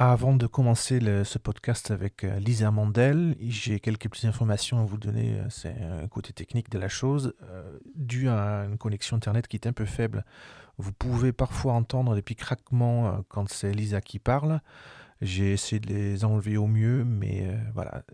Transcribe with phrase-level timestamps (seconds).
[0.00, 4.96] Avant de commencer ce podcast avec euh, Lisa Mandel, j'ai quelques petites informations à vous
[4.96, 5.40] donner.
[5.40, 7.34] Euh, c'est un côté technique de la chose.
[7.42, 10.24] Euh, dû à une connexion Internet qui est un peu faible,
[10.76, 14.60] vous pouvez parfois entendre des petits craquements quand c'est Lisa qui parle.
[15.20, 18.04] J'ai essayé de les enlever au mieux, mais voilà.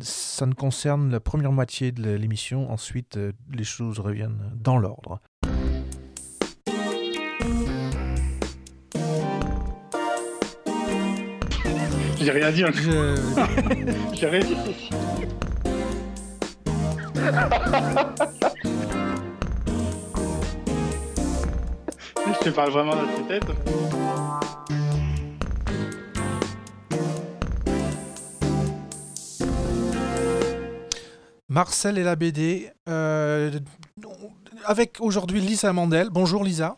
[0.00, 2.68] ça ne concerne la première moitié de l'émission.
[2.68, 3.16] Ensuite,
[3.52, 5.20] les choses reviennent dans l'ordre.
[12.26, 12.64] J'ai rien dit.
[12.74, 13.14] Je...
[14.14, 14.56] J'ai rien dit.
[22.26, 23.44] je te parle vraiment dans tes têtes.
[31.48, 32.72] Marcel et la BD.
[32.88, 33.52] Euh,
[34.64, 36.10] avec aujourd'hui Lisa Mandel.
[36.10, 36.76] Bonjour Lisa.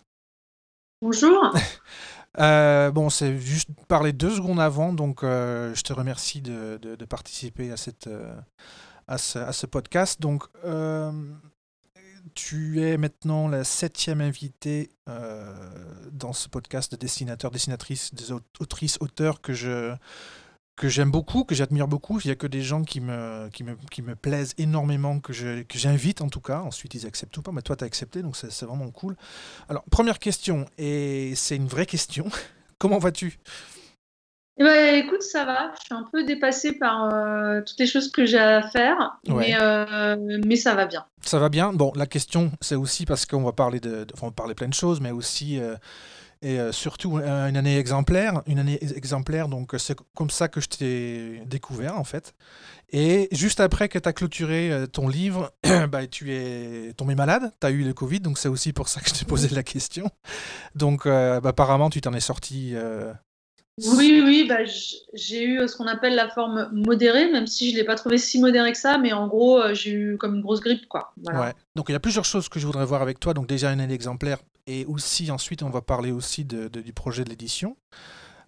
[1.00, 1.54] Bonjour.
[2.38, 7.72] Euh, bon, c'est juste parler deux secondes avant, donc euh, je te remercie de, participer
[7.72, 8.34] à, cette, euh,
[9.06, 10.20] à, ce, podcast.
[10.20, 10.44] Donc,
[12.34, 19.40] tu es maintenant la septième invitée dans ce podcast de dessinateurs, dessinatrices, des autrices, auteurs
[19.40, 19.94] que je,
[20.78, 22.20] que j'aime beaucoup, que j'admire beaucoup.
[22.20, 25.32] Il n'y a que des gens qui me, qui me, qui me plaisent énormément, que,
[25.32, 26.60] je, que j'invite en tout cas.
[26.60, 29.16] Ensuite, ils acceptent ou pas, mais toi, tu as accepté, donc c'est, vraiment cool.
[29.68, 32.26] Alors, première question, et c'est une vraie question.
[32.78, 33.38] Comment vas-tu?
[34.60, 35.72] Eh ben, écoute, ça va.
[35.78, 39.54] Je suis un peu dépassée par euh, toutes les choses que j'ai à faire, mais,
[39.60, 41.04] euh, mais ça va bien.
[41.22, 41.72] Ça va bien?
[41.72, 44.68] Bon, la question, c'est aussi parce qu'on va parler de, enfin, on va parler plein
[44.68, 45.76] de choses, mais aussi euh,
[46.42, 48.42] et euh, surtout une année exemplaire.
[48.46, 52.34] Une année exemplaire, donc c'est comme ça que je t'ai découvert en fait.
[52.90, 55.52] Et juste après que tu as clôturé euh, ton livre,
[55.90, 59.00] bah, tu es tombé malade, tu as eu le Covid, donc c'est aussi pour ça
[59.00, 60.10] que je t'ai posé la question.
[60.74, 62.74] Donc euh, bah, apparemment tu t'en es sorti
[63.86, 64.64] oui, oui, bah,
[65.14, 67.94] j'ai eu euh, ce qu'on appelle la forme modérée, même si je ne l'ai pas
[67.94, 70.88] trouvé si modéré que ça, mais en gros, euh, j'ai eu comme une grosse grippe.
[70.88, 71.12] Quoi.
[71.24, 71.52] Ouais.
[71.76, 73.34] Donc il y a plusieurs choses que je voudrais voir avec toi.
[73.34, 77.30] Donc déjà une année exemplaire, et aussi ensuite on va parler aussi du projet de
[77.30, 77.76] l'édition.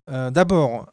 [0.08, 0.92] Euh, d'abord,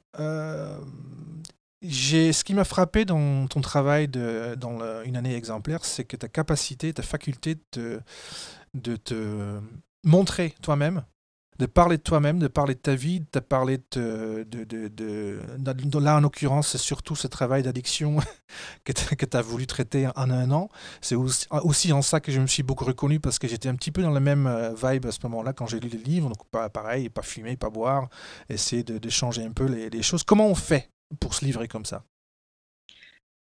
[1.82, 6.28] j'ai ce qui m'a frappé dans ton travail dans une année exemplaire, c'est que ta
[6.28, 9.60] capacité, ta faculté de te
[10.04, 11.04] montrer toi-même
[11.60, 16.00] de parler de toi-même, de parler de ta vie, de parler de, de, de, de,
[16.00, 18.18] là en l'occurrence, c'est surtout ce travail d'addiction
[18.84, 20.70] que tu as voulu traiter en un an.
[21.02, 23.92] C'est aussi, en ça que je me suis beaucoup reconnu parce que j'étais un petit
[23.92, 26.30] peu dans la même euh, vibe à ce moment-là quand j'ai lu les livres.
[26.30, 28.10] Donc pas pareil, pas fumer, pas boire,
[28.50, 30.24] essayer de, changer un peu les, les choses.
[30.24, 32.04] Comment on fait pour se livrer comme ça?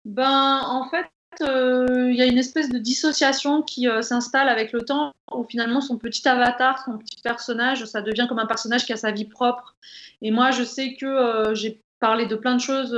[0.06, 4.72] Ben, en fait, euh, il y a une espèce de dissociation qui euh, s'installe avec
[4.72, 8.86] le temps, où finalement son petit avatar, son petit personnage, ça devient comme un personnage
[8.86, 9.76] qui a sa vie propre.
[10.22, 12.96] Et moi, je sais que euh, j'ai parlé de plein de choses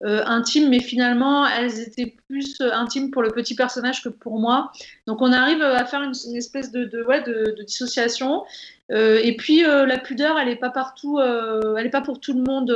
[0.00, 4.70] intimes, mais finalement, elles étaient plus intimes pour le petit personnage que pour moi.
[5.06, 8.44] Donc, on arrive à faire une, espèce de dissociation.
[8.90, 12.70] et puis, la pudeur, elle n'est pas partout, elle n'est pas pour tout le monde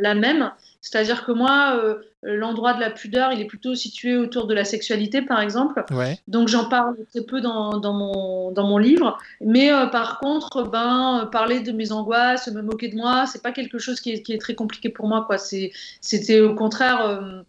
[0.00, 0.50] la même.
[0.80, 4.64] C'est-à-dire que moi, euh, l'endroit de la pudeur, il est plutôt situé autour de la
[4.64, 5.84] sexualité, par exemple.
[6.26, 9.18] Donc j'en parle très peu dans, dans, mon, dans mon livre.
[9.40, 13.52] Mais euh, par contre, ben, parler de mes angoisses, me moquer de moi, c'est pas
[13.52, 15.24] quelque chose qui est, qui est, très compliqué pour moi.
[15.26, 15.36] Quoi.
[15.38, 17.04] C'était au contraire.
[17.04, 17.42] Euh,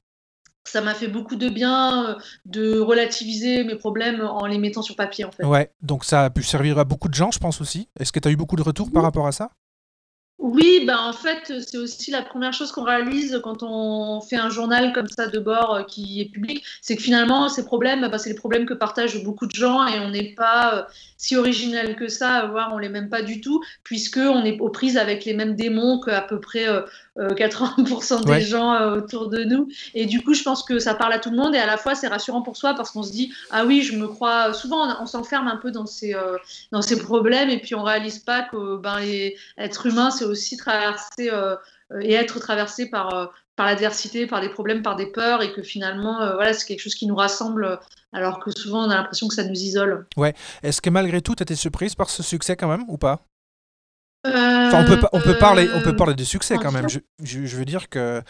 [0.64, 5.26] ça m'a fait beaucoup de bien de relativiser mes problèmes en les mettant sur papier
[5.26, 5.44] en fait.
[5.44, 7.90] Ouais, donc ça a pu servir à beaucoup de gens, je pense aussi.
[8.00, 9.50] Est-ce que tu as eu beaucoup de retours par rapport à ça?
[10.42, 14.50] Oui, ben en fait, c'est aussi la première chose qu'on réalise quand on fait un
[14.50, 18.18] journal comme ça de bord euh, qui est public, c'est que finalement, ces problèmes, ben,
[18.18, 20.82] c'est les problèmes que partagent beaucoup de gens et on n'est pas euh,
[21.18, 24.70] si original que ça, voire on l'est même pas du tout, puisque on est aux
[24.70, 26.66] prises avec les mêmes démons qu'à peu près
[27.20, 29.68] 80% euh, des gens autour de nous.
[29.94, 31.78] Et du coup, je pense que ça parle à tout le monde et à la
[31.78, 34.54] fois, c'est rassurant pour soi parce qu'on se dit, ah oui, je me crois.
[34.54, 36.16] Souvent, on, s'enferme un peu dans ces,
[36.72, 40.58] dans ces problèmes et puis on réalise pas que ben, les, être humain, c'est aussi
[40.58, 41.56] traverser euh,
[42.00, 43.26] et être traversé par, euh,
[43.56, 46.80] par l'adversité, par des problèmes, par des peurs, et que finalement, euh, voilà, c'est quelque
[46.80, 47.80] chose qui nous rassemble,
[48.14, 50.08] alors que souvent on a l'impression que ça nous isole.
[50.18, 50.34] Ouais.
[50.64, 53.22] Est-ce que malgré tout, tu étais surprise par ce succès quand même, ou pas?
[54.24, 56.88] On, peut, on, peut parler, on peut parler de succès quand même.
[56.88, 58.22] Je, je, veux dire que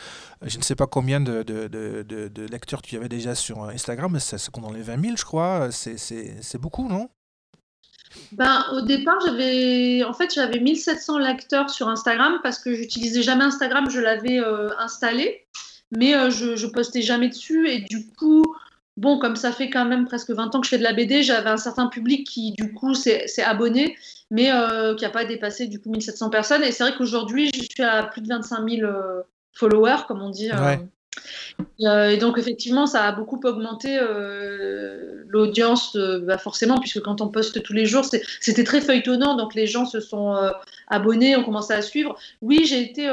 [0.42, 4.10] je ne sais pas combien de, de, de, de lecteurs tu avais déjà sur Instagram,
[4.14, 5.68] mais c'est dans les 20 000, je crois.
[5.72, 7.10] C'est beaucoup, non?
[8.32, 13.44] Ben, au départ, j'avais en fait j'avais 1700 lecteurs sur Instagram parce que j'utilisais jamais
[13.44, 15.46] Instagram, je l'avais euh, installé,
[15.92, 18.44] mais euh, je, postais jamais dessus et du coup,
[18.98, 21.24] bon, comme ça fait quand même presque 20 ans que je fais de la BD,
[21.24, 23.98] j'avais un certain public qui, du coup, s'est abonné,
[24.30, 26.64] mais euh, qui n'a pas dépassé, du coup, 1700 personnes.
[26.64, 29.22] Et c'est vrai qu'aujourd'hui, je suis à plus de 25 000 euh,
[29.54, 30.50] followers, comme on dit.
[31.80, 34.00] Et donc, effectivement, ça a beaucoup augmenté
[35.28, 38.06] l'audience, bah, forcément, puisque quand on poste tous les jours,
[38.40, 39.36] c'était très feuilletonnant.
[39.36, 40.36] Donc, les gens se sont
[40.88, 42.16] abonnés, ont commencé à suivre.
[42.42, 43.10] Oui, j'ai été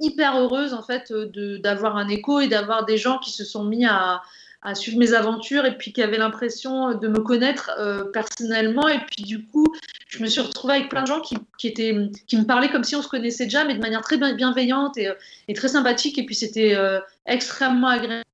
[0.00, 3.84] hyper heureuse, en fait, d'avoir un écho et d'avoir des gens qui se sont mis
[3.84, 4.22] à,
[4.66, 8.88] à suivre mes aventures et puis qui avait l'impression de me connaître euh, personnellement.
[8.88, 9.72] Et puis du coup,
[10.06, 11.94] je me suis retrouvée avec plein de gens qui, qui, étaient,
[12.26, 15.10] qui me parlaient comme si on se connaissait déjà, mais de manière très bienveillante et,
[15.48, 16.18] et très sympathique.
[16.18, 18.24] Et puis c'était euh, extrêmement agréable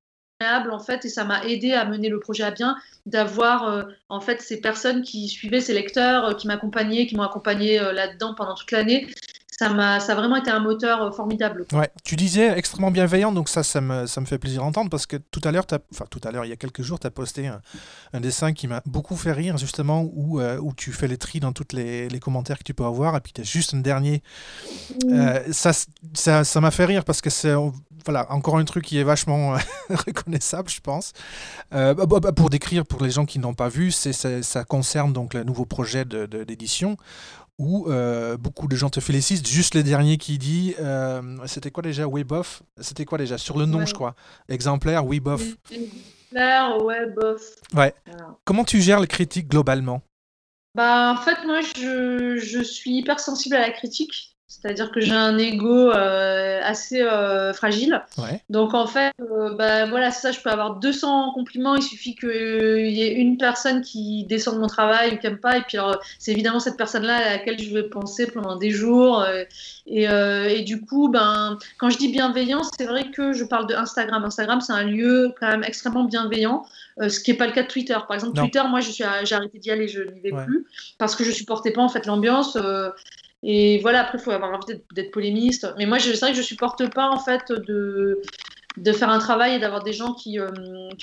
[0.71, 2.75] en fait et ça m'a aidé à mener le projet à bien
[3.05, 7.79] d'avoir euh, en fait ces personnes qui suivaient ces lecteurs qui m'accompagnaient qui m'ont accompagné
[7.79, 9.07] là-dedans pendant toute l'année
[9.57, 11.65] ça m'a ça a vraiment été un moteur euh, formidable.
[11.73, 15.05] Ouais, tu disais extrêmement bienveillant, donc ça, ça me, ça me fait plaisir d'entendre parce
[15.05, 17.11] que tout à l'heure, enfin tout à l'heure, il y a quelques jours, tu as
[17.11, 21.17] posté un, dessin qui m'a beaucoup fait rire, justement, où, euh, où tu fais les
[21.17, 23.73] tri dans tous les, les, commentaires que tu peux avoir, et puis tu as juste
[23.73, 24.23] un dernier.
[25.09, 25.71] Euh, ça
[26.13, 27.53] ça ça m'a fait rire parce que c'est
[28.05, 29.55] voilà, encore un truc qui est vachement
[29.89, 31.13] reconnaissable, je pense.
[31.71, 35.13] Bah, bah, bah, pour décrire, pour les gens qui n'ont pas vu, c'est, ça, concerne
[35.13, 36.97] donc le nouveau projet de, d'édition
[37.59, 39.47] où euh, beaucoup de gens te félicitent.
[39.47, 43.37] Juste le dernier qui dit, euh, c'était quoi déjà, Weboff C'était quoi déjà?
[43.37, 44.15] Sur le nom, je crois.
[44.49, 45.43] Exemplaire, Weboff.
[45.71, 47.41] Exemplaire, Weboff.
[47.75, 47.93] Ouais.
[48.45, 50.01] Comment tu gères les critiques globalement?
[50.75, 54.32] Bah, En fait, moi, je, je suis hyper sensible à la critique.
[54.61, 58.03] C'est-à-dire que j'ai un ego euh, assez euh, fragile.
[58.49, 61.75] Donc en fait, euh, bah, voilà, ça, je peux avoir 200 compliments.
[61.75, 65.57] Il suffit qu'il y ait une personne qui descende mon travail ou qui n'aime pas.
[65.57, 65.77] Et puis
[66.19, 69.25] c'est évidemment cette personne-là à laquelle je vais penser pendant des jours.
[69.87, 73.73] Et, et, du coup, ben, quand je dis bienveillance, c'est vrai que je parle de
[73.73, 74.23] Instagram.
[74.23, 76.63] Instagram, c'est un lieu quand même extrêmement bienveillant.
[77.01, 77.97] ce qui n'est pas le cas de Twitter.
[78.07, 80.67] Par exemple, Twitter, moi, j'ai arrêté d'y aller, je n'y vais plus
[80.99, 82.55] parce que je supportais pas en fait l'ambiance.
[83.43, 85.67] Et voilà, après, il faut avoir envie d'être polémiste.
[85.77, 88.21] Mais moi, c'est vrai que je supporte pas, en fait, de,
[88.93, 90.47] faire un travail et d'avoir des gens qui, euh,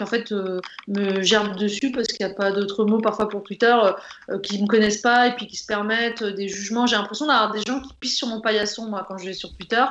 [0.00, 3.42] en fait, euh, me gerbent dessus parce qu'il n'y a pas d'autres mots parfois pour
[3.42, 3.76] Twitter,
[4.30, 6.86] euh, qui ne me connaissent pas et puis qui se permettent des jugements.
[6.86, 9.54] J'ai l'impression d'avoir des gens qui pissent sur mon paillasson, moi, quand je vais sur
[9.54, 9.84] Twitter.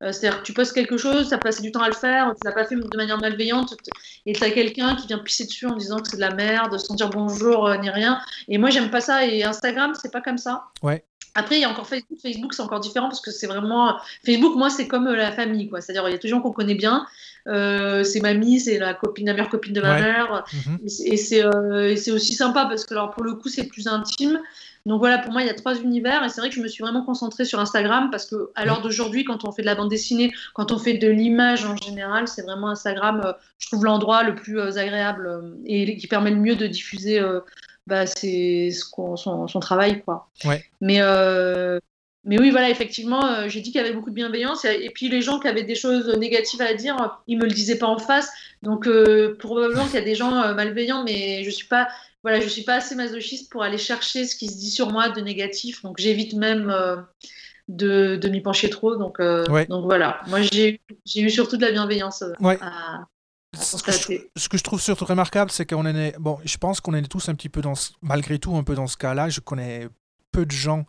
[0.00, 2.46] C'est-à-dire que tu postes quelque chose, tu as passé du temps à le faire, tu
[2.46, 3.74] l'as pas fait de manière malveillante,
[4.26, 6.78] et tu as quelqu'un qui vient pisser dessus en disant que c'est de la merde,
[6.78, 8.20] sans dire bonjour ni rien.
[8.46, 9.26] Et moi, j'aime pas ça.
[9.26, 10.64] Et Instagram, c'est pas comme ça.
[10.82, 11.04] Ouais.
[11.34, 12.18] Après, il y a encore Facebook.
[12.20, 13.96] Facebook, c'est encore différent parce que c'est vraiment.
[14.24, 15.80] Facebook, moi, c'est comme euh, la famille, quoi.
[15.80, 17.06] C'est-à-dire, il y a des gens qu'on connaît bien.
[17.48, 20.44] Euh, c'est mamie, c'est la copine, la meilleure copine de ma mère.
[20.52, 20.78] Mhm.
[20.82, 24.40] Euh, et c'est aussi sympa parce que, alors, pour le coup, c'est plus intime.
[24.86, 26.24] Donc voilà, pour moi, il y a trois univers.
[26.24, 28.80] Et c'est vrai que je me suis vraiment concentrée sur Instagram parce que, à l'heure
[28.80, 32.28] d'aujourd'hui, quand on fait de la bande dessinée, quand on fait de l'image en général,
[32.28, 36.66] c'est vraiment Instagram, je trouve l'endroit le plus agréable et qui permet le mieux de
[36.66, 37.20] diffuser
[37.88, 40.02] bah, c'est son, son, travail.
[40.02, 40.28] Quoi.
[40.80, 41.80] Mais, euh,
[42.28, 44.66] mais oui, voilà, effectivement, euh, j'ai dit qu'il y avait beaucoup de bienveillance.
[44.66, 47.78] Et, puis les gens qui avaient des choses négatives à dire, ils me le disaient
[47.78, 48.30] pas en face.
[48.62, 51.88] Donc euh, probablement qu'il y a des gens malveillants, mais je suis pas.
[52.22, 55.08] Voilà, je suis pas assez masochiste pour aller chercher ce qui se dit sur moi
[55.08, 56.74] de négatif, donc j'évite même
[57.68, 58.96] de, de m'y pencher trop.
[58.96, 60.80] Donc, donc voilà, moi j'ai
[61.14, 62.22] eu surtout de la bienveillance
[62.60, 63.06] à,
[63.54, 63.98] ce que, je,
[64.36, 66.18] ce que, je, trouve surtout remarquable, c'est qu'on est.
[66.18, 67.74] Bon, je pense qu'on est tous un petit peu dans.
[68.02, 69.30] malgré tout, un peu dans ce cas-là.
[69.30, 69.88] Je connais
[70.32, 70.84] peu de gens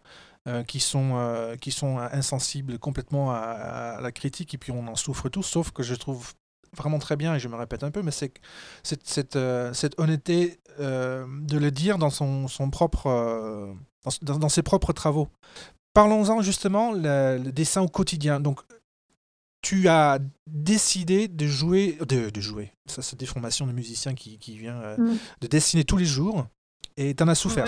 [0.47, 4.95] euh, qui, sont, euh, qui sont insensibles complètement à, la critique et puis on en
[4.95, 6.33] souffre tous, sauf que je trouve
[6.77, 8.31] vraiment très bien, et je me répète un peu, mais c'est
[8.83, 13.75] cette, cette, euh, cette, honnêteté de le dire dans, son, son propre,
[14.21, 15.27] dans, dans, ses propres travaux.
[15.93, 18.39] Parlons-en justement, le, le, dessin au quotidien.
[18.39, 18.61] Donc,
[19.61, 24.37] tu as décidé de jouer, de, de jouer, ça c'est des formations de musiciens qui,
[24.37, 25.17] qui vient euh, mm.
[25.41, 26.47] de dessiner tous les jours,
[26.97, 27.65] et tu en as souffert.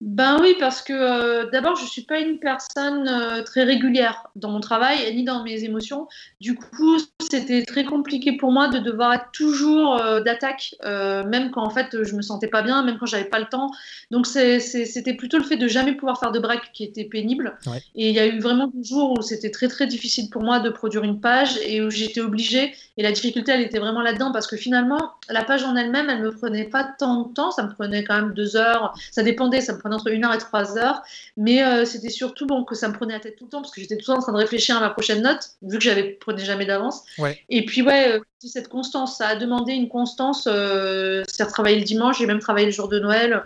[0.00, 4.28] Ben oui, parce que euh, d'abord, je ne suis pas une personne euh, très régulière
[4.34, 6.08] dans mon travail ni dans mes émotions.
[6.40, 6.96] Du coup,
[7.30, 12.02] c'était très compliqué pour moi de devoir être toujours euh, d'attaque, même quand en fait
[12.02, 13.70] je me sentais pas bien, même quand j'avais pas le temps.
[14.10, 17.58] Donc c'était plutôt le fait de jamais pouvoir faire de break qui était pénible.
[17.94, 20.60] Et il y a eu vraiment des jours où c'était très très difficile pour moi
[20.60, 22.72] de produire une page et où j'étais obligée.
[22.96, 26.22] Et la difficulté, elle était vraiment là-dedans parce que finalement, la page en elle-même, elle
[26.22, 27.50] me prenait pas tant de temps.
[27.50, 28.94] Ça me prenait quand même deux heures.
[29.10, 29.60] Ça dépendait.
[29.60, 31.02] Ça me prenait entre une heure et trois heures.
[31.36, 33.74] Mais euh, c'était surtout bon, que ça me prenait la tête tout le temps parce
[33.74, 35.84] que j'étais tout le temps en train de réfléchir à ma prochaine note, vu que
[35.84, 37.02] j'avais prenais jamais d'avance.
[37.48, 40.48] Et puis, ouais, euh, cette constance, ça a demandé une constance.
[40.50, 43.44] Euh, c'est travailler le dimanche, j'ai même travaillé le jour de Noël.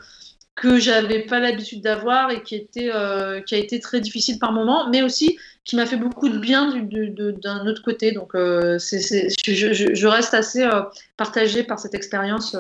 [0.55, 4.53] que j'avais pas l'habitude d'avoir et qui était euh, qui a été très difficile par
[4.53, 8.13] moment, mais aussi qui m'a fait beaucoup de bien d'un autre côté.
[8.13, 10.83] Donc euh, je, reste assez euh,
[11.17, 12.57] partagée par cette expérience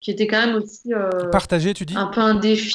[0.00, 0.92] qui était quand même aussi
[1.74, 2.74] tu dis un peu un défi.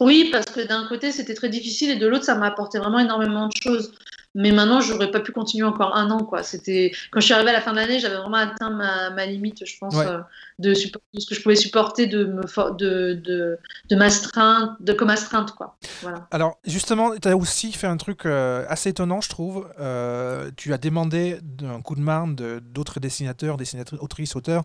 [0.00, 2.98] Oui, parce que d'un côté c'était très difficile et de l'autre ça m'a apporté vraiment
[2.98, 3.92] énormément de choses.
[4.36, 6.24] Mais maintenant, j'aurais pas pu continuer encore un an.
[6.24, 6.42] Quoi.
[6.42, 6.92] C'était...
[7.12, 9.64] Quand je suis arrivée à la fin de l'année, j'avais vraiment atteint ma, ma limite,
[9.64, 10.18] je pense, euh,
[10.58, 12.42] de, ce que je pouvais supporter de, me
[12.76, 13.58] de, de,
[13.90, 15.52] de, m'astreinte, de comme astreinte.
[15.52, 15.76] Quoi.
[16.02, 16.26] Voilà.
[16.32, 19.68] Alors, justement, tu as aussi fait un truc euh, assez étonnant, je trouve.
[19.78, 24.64] Euh, tu as demandé un coup de main de, d'autres dessinateurs, dessinatrices, autrices, auteurs,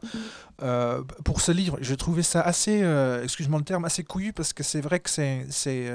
[0.62, 1.04] mm-hmm.
[1.24, 1.78] pour ce livre.
[1.82, 2.84] Je trouvais ça assez,
[3.24, 5.46] excuse-moi le terme, assez couillu, parce que c'est vrai que c'est...
[5.52, 5.92] c'est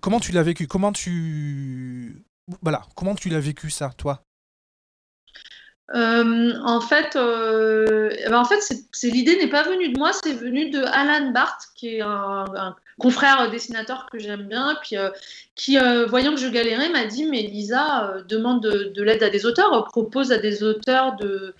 [0.00, 0.66] comment tu l'as vécu?
[0.66, 2.24] Comment tu
[2.62, 4.22] voilà, comment tu l'as vécu ça, toi?
[5.94, 8.60] Euh, en fait, euh, eh ben, en fait,
[8.92, 12.76] c'est, l'idée n'est pas venue de moi, c'est venu de Alan Barth, qui est un,
[12.98, 15.10] confrère dessinateur que j'aime bien, euh,
[15.54, 15.78] qui,
[16.08, 20.30] voyant que je galérais, m'a dit mais Lisa demande de, l'aide à des auteurs, propose
[20.30, 21.54] à des auteurs de,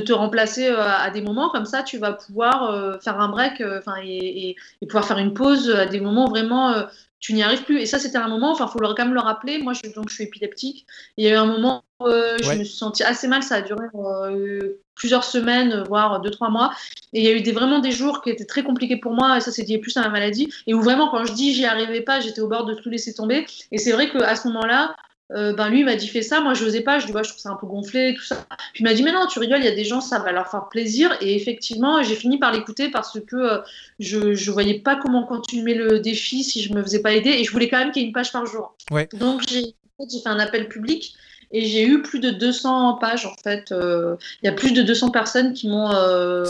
[0.00, 3.62] te remplacer à, des moments comme ça, tu vas pouvoir faire un break,
[4.02, 6.86] et, pouvoir faire une pause à des moments vraiment
[7.24, 7.80] tu n'y arrives plus.
[7.80, 9.56] Et ça, c'était un moment, enfin, il faut quand même le rappeler.
[9.56, 10.86] Moi, je, donc, je suis épileptique.
[11.16, 13.42] Il y a eu un moment où euh, je me suis sentie assez mal.
[13.42, 16.74] Ça a duré euh, plusieurs semaines, voire deux, trois mois.
[17.14, 19.38] Et il y a eu des, vraiment des jours qui étaient très compliqués pour moi.
[19.38, 20.52] Et ça, c'est lié plus à ma maladie.
[20.66, 23.14] Et où vraiment, quand je dis j'y arrivais pas, j'étais au bord de tout laisser
[23.14, 23.46] tomber.
[23.72, 24.94] Et c'est vrai qu'à ce moment-là,
[25.32, 27.40] euh, ben lui m'a dit fais ça, moi je n'osais pas, je dis je trouve
[27.40, 28.46] ça un peu gonflé, tout ça.
[28.74, 30.32] Puis il m'a dit mais non, tu rigoles, il y a des gens, ça va
[30.32, 31.16] leur faire plaisir.
[31.22, 33.58] Et effectivement, j'ai fini par l'écouter parce que euh,
[33.98, 37.30] je ne voyais pas comment continuer le défi si je me faisais pas aider.
[37.30, 38.76] Et je voulais quand même qu'il y ait une page par jour.
[39.14, 41.14] Donc j'ai fait un appel public
[41.52, 43.72] et j'ai eu plus de 200 pages en fait.
[43.72, 45.88] Euh, il y a plus de 200 personnes qui m'ont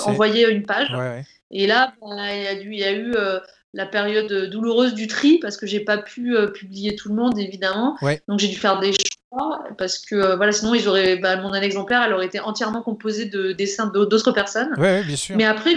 [0.04, 0.93] envoyé une page.
[1.52, 2.16] Et là, ben,
[2.61, 3.14] il y, a eu
[3.75, 7.38] la période douloureuse du tri parce que j'ai pas pu euh, publier tout le monde
[7.38, 7.97] évidemment.
[8.28, 11.52] Donc j'ai dû faire des choix parce que euh, voilà sinon ils auraient bah, mon
[11.52, 14.73] exemplaire elle aurait été entièrement composé de dessins d'autres personnes.
[14.78, 15.37] bien sûr.
[15.37, 15.73] Mais après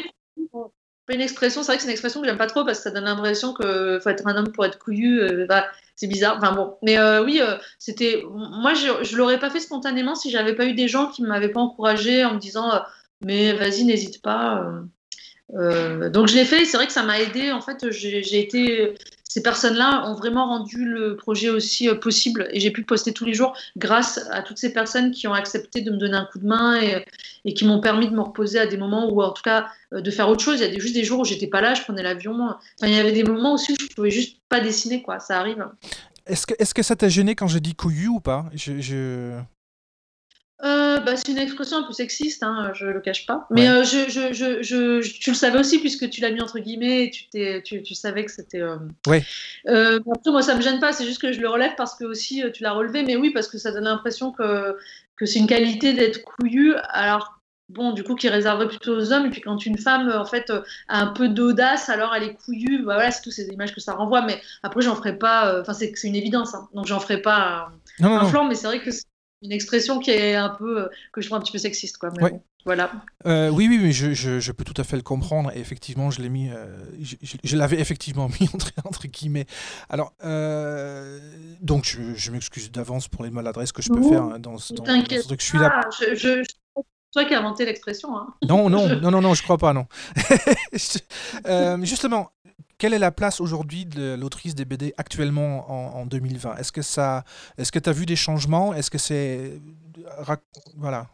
[1.09, 2.91] une expression, c'est vrai que c'est une expression que j'aime pas trop parce que ça
[2.91, 5.21] donne l'impression qu'il faut être un homme pour être couillu.
[5.21, 6.35] Euh, bah, c'est bizarre.
[6.37, 7.41] Enfin bon, mais oui,
[7.79, 8.23] c'était.
[8.29, 11.49] Moi, je, je l'aurais pas fait spontanément si j'avais pas eu des gens qui m'avaient
[11.49, 12.71] pas encouragé en me disant
[13.21, 14.63] mais vas-y, n'hésite pas.
[15.55, 17.51] Euh, donc je l'ai fait, c'est vrai que ça m'a aidé.
[17.51, 18.95] En fait, j'ai été.
[19.29, 23.25] Ces personnes-là ont vraiment rendu le projet aussi euh, possible et j'ai pu poster tous
[23.25, 26.39] les jours grâce à toutes ces personnes qui ont accepté de me donner un coup
[26.39, 26.79] de main
[27.43, 30.01] et, qui m'ont permis de me reposer à des moments où, en tout cas, euh,
[30.01, 30.59] de faire autre chose.
[30.61, 32.33] Il y a juste des jours où j'étais pas là, je prenais l'avion.
[32.41, 35.19] Enfin, il y avait des moments aussi où je pouvais juste pas dessiner, quoi.
[35.19, 35.67] Ça arrive.
[36.25, 38.45] Est-ce que, est que ça t'a gêné quand j'ai dit couillu ou pas?
[38.55, 39.39] Je...
[40.63, 43.45] Euh, bah, c'est une expression un peu sexiste, hein, je le cache pas.
[43.51, 47.03] Mais euh, je, je, je, tu le savais aussi puisque tu l'as mis entre guillemets
[47.03, 47.25] et tu,
[47.63, 48.61] tu, tu savais que c'était.
[48.61, 48.77] Euh...
[49.05, 49.23] Ouais.
[49.67, 52.05] Euh, après, moi, ça me gêne pas, c'est juste que je le relève parce que
[52.05, 53.03] aussi tu l'as relevé.
[53.03, 54.75] Mais oui, parce que ça donne l'impression que,
[55.15, 56.73] que c'est une qualité d'être couillu.
[56.89, 59.27] Alors, bon, du coup, qui réserverait plutôt aux hommes.
[59.27, 60.51] Et puis quand une femme, en fait,
[60.87, 62.79] a un peu d'audace, alors elle est couillue.
[62.79, 64.23] Bah, voilà, c'est toutes ces images que ça renvoie.
[64.23, 65.61] Mais après, j'en ferai pas.
[65.61, 66.55] Enfin, c'est, c'est une évidence.
[66.55, 68.45] Hein, donc, j'en ferai pas un, flanc.
[68.45, 68.89] Mais c'est vrai que
[69.41, 72.09] une expression qui est un peu euh, que je trouve un petit peu sexiste quoi.
[72.65, 72.91] voilà.
[73.25, 76.21] Euh, oui oui mais je, je, peux tout à fait le comprendre et effectivement je
[76.21, 76.77] l'ai mis euh,
[77.43, 79.45] je, l'avais effectivement mis entre, entre guillemets.
[79.89, 80.13] Alors
[81.61, 85.41] donc je, m'excuse d'avance pour les maladresses que je peux faire hein, dans, ce truc.
[85.41, 85.81] Je suis là.
[85.99, 86.43] je,
[87.17, 88.17] toi qui as inventé l'expression.
[88.17, 88.33] Hein.
[88.47, 89.87] Non, non, non, non, non, je crois pas, non.
[91.83, 92.31] justement,
[92.77, 97.23] quelle est la place aujourd'hui de l'autrice des BD actuellement en, 2020 Est-ce que ça,
[97.57, 98.73] est-ce que tu as vu des changements?
[98.73, 99.59] Est-ce que c'est,
[100.75, 101.07] voilà.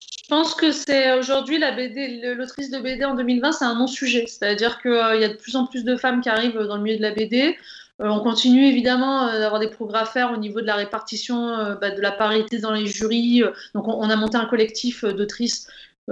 [0.00, 4.26] Je pense que c'est aujourd'hui la BD, l'autrice de BD en 2020, c'est un non-sujet.
[4.26, 6.82] C'est-à-dire qu'il euh, y a de plus en plus de femmes qui arrivent dans le
[6.82, 7.56] milieu de la BD.
[8.00, 11.74] Euh, on continue évidemment euh, d'avoir des progrès à faire au niveau de la répartition
[11.80, 13.42] bah, de la parité dans les jurys.
[13.74, 15.66] Donc on a monté un collectif d'autrices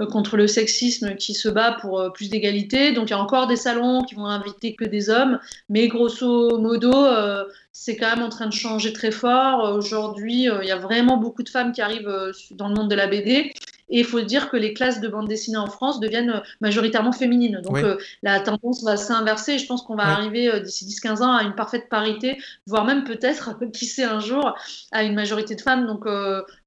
[0.04, 2.92] contre le sexisme qui se bat pour euh, plus d'égalité.
[2.92, 5.38] Donc il y a encore des salons qui vont inviter que des hommes,
[5.70, 9.74] mais grosso modo, euh, c'est quand même en train de changer très fort.
[9.74, 13.06] Aujourd'hui, il y a vraiment beaucoup de femmes qui arrivent dans le monde de la
[13.06, 13.52] BD.
[13.88, 17.12] Et il faut dire que les classes de bande dessinée en France deviennent euh, majoritairement
[17.12, 17.60] féminines.
[17.62, 19.58] Donc euh, la tendance va s'inverser.
[19.58, 23.04] Je pense qu'on va arriver euh, d'ici 10-15 ans à une parfaite parité, voire même
[23.04, 24.54] peut-être, qui sait un jour,
[24.90, 25.86] à une majorité de femmes.
[25.86, 26.06] Donc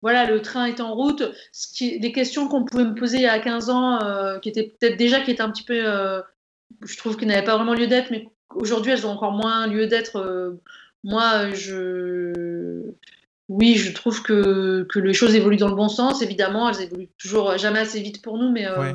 [0.01, 1.23] voilà, le train est en route.
[1.51, 4.73] Ce qui, les questions qu'on pouvait me poser il y a 15 ans, qui étaient
[4.79, 5.81] peut-être déjà, qui étaient un petit peu,
[6.85, 9.87] je trouve qu'elles n'avaient pas vraiment lieu d'être, mais aujourd'hui elles ont encore moins lieu
[9.87, 10.57] d'être.
[11.03, 12.93] moi, je
[13.49, 16.21] oui, je trouve que, que, les choses évoluent dans le bon sens.
[16.21, 18.93] Évidemment, elles évoluent toujours jamais assez vite pour nous, mais euh,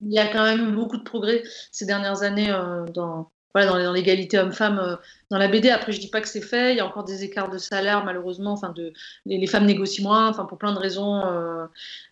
[0.00, 4.38] il y a quand même beaucoup de progrès ces dernières années euh, dans, dans l'égalité
[4.38, 4.96] homme-femme euh,
[5.30, 5.70] dans la BD.
[5.70, 6.72] Après, je dis pas que c'est fait.
[6.72, 8.52] Il y a encore des écarts de salaire, malheureusement.
[8.52, 8.74] Enfin,
[9.26, 10.28] les, femmes négocient moins.
[10.28, 11.22] Enfin, pour plein de raisons.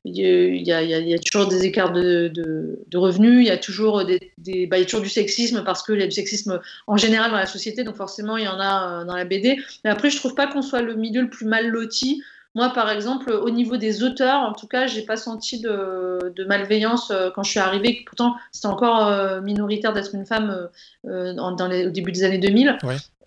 [0.04, 3.44] Il, y a, toujours des écarts de, revenus.
[3.44, 4.32] Il y a toujours des,
[4.66, 7.36] bah, y a toujours du sexisme parce qu'il y a du sexisme en général dans
[7.36, 7.84] la société.
[7.84, 9.58] Donc forcément, il y en a euh, dans la BD.
[9.84, 12.22] Mais après, je trouve pas qu'on soit le milieu le plus mal loti.
[12.56, 17.12] Moi, par exemple, au niveau des auteurs, en tout cas, j'ai pas senti de, malveillance
[17.12, 18.02] euh, quand je suis arrivée.
[18.06, 20.68] Pourtant, c'était encore euh, minoritaire d'être une femme
[21.06, 22.78] euh, dans les, au début des années 2000.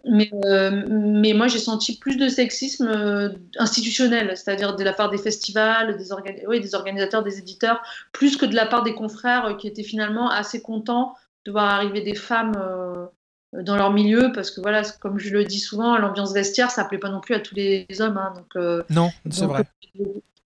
[0.05, 0.29] Mais,
[0.89, 6.07] mais, moi, j'ai senti plus de sexisme institutionnel, c'est-à-dire de la part des festivals, des,
[6.45, 10.29] oui, des organisateurs, des éditeurs, plus que de la part des confrères qui étaient finalement
[10.29, 11.15] assez contents
[11.45, 12.51] de voir arriver des femmes
[13.61, 16.97] dans leur milieu parce que voilà comme je le dis souvent l'ambiance vestiaire ça plaît
[16.97, 19.63] pas non plus à tous les hommes hein, donc euh, non c'est vrai.
[19.99, 20.05] euh,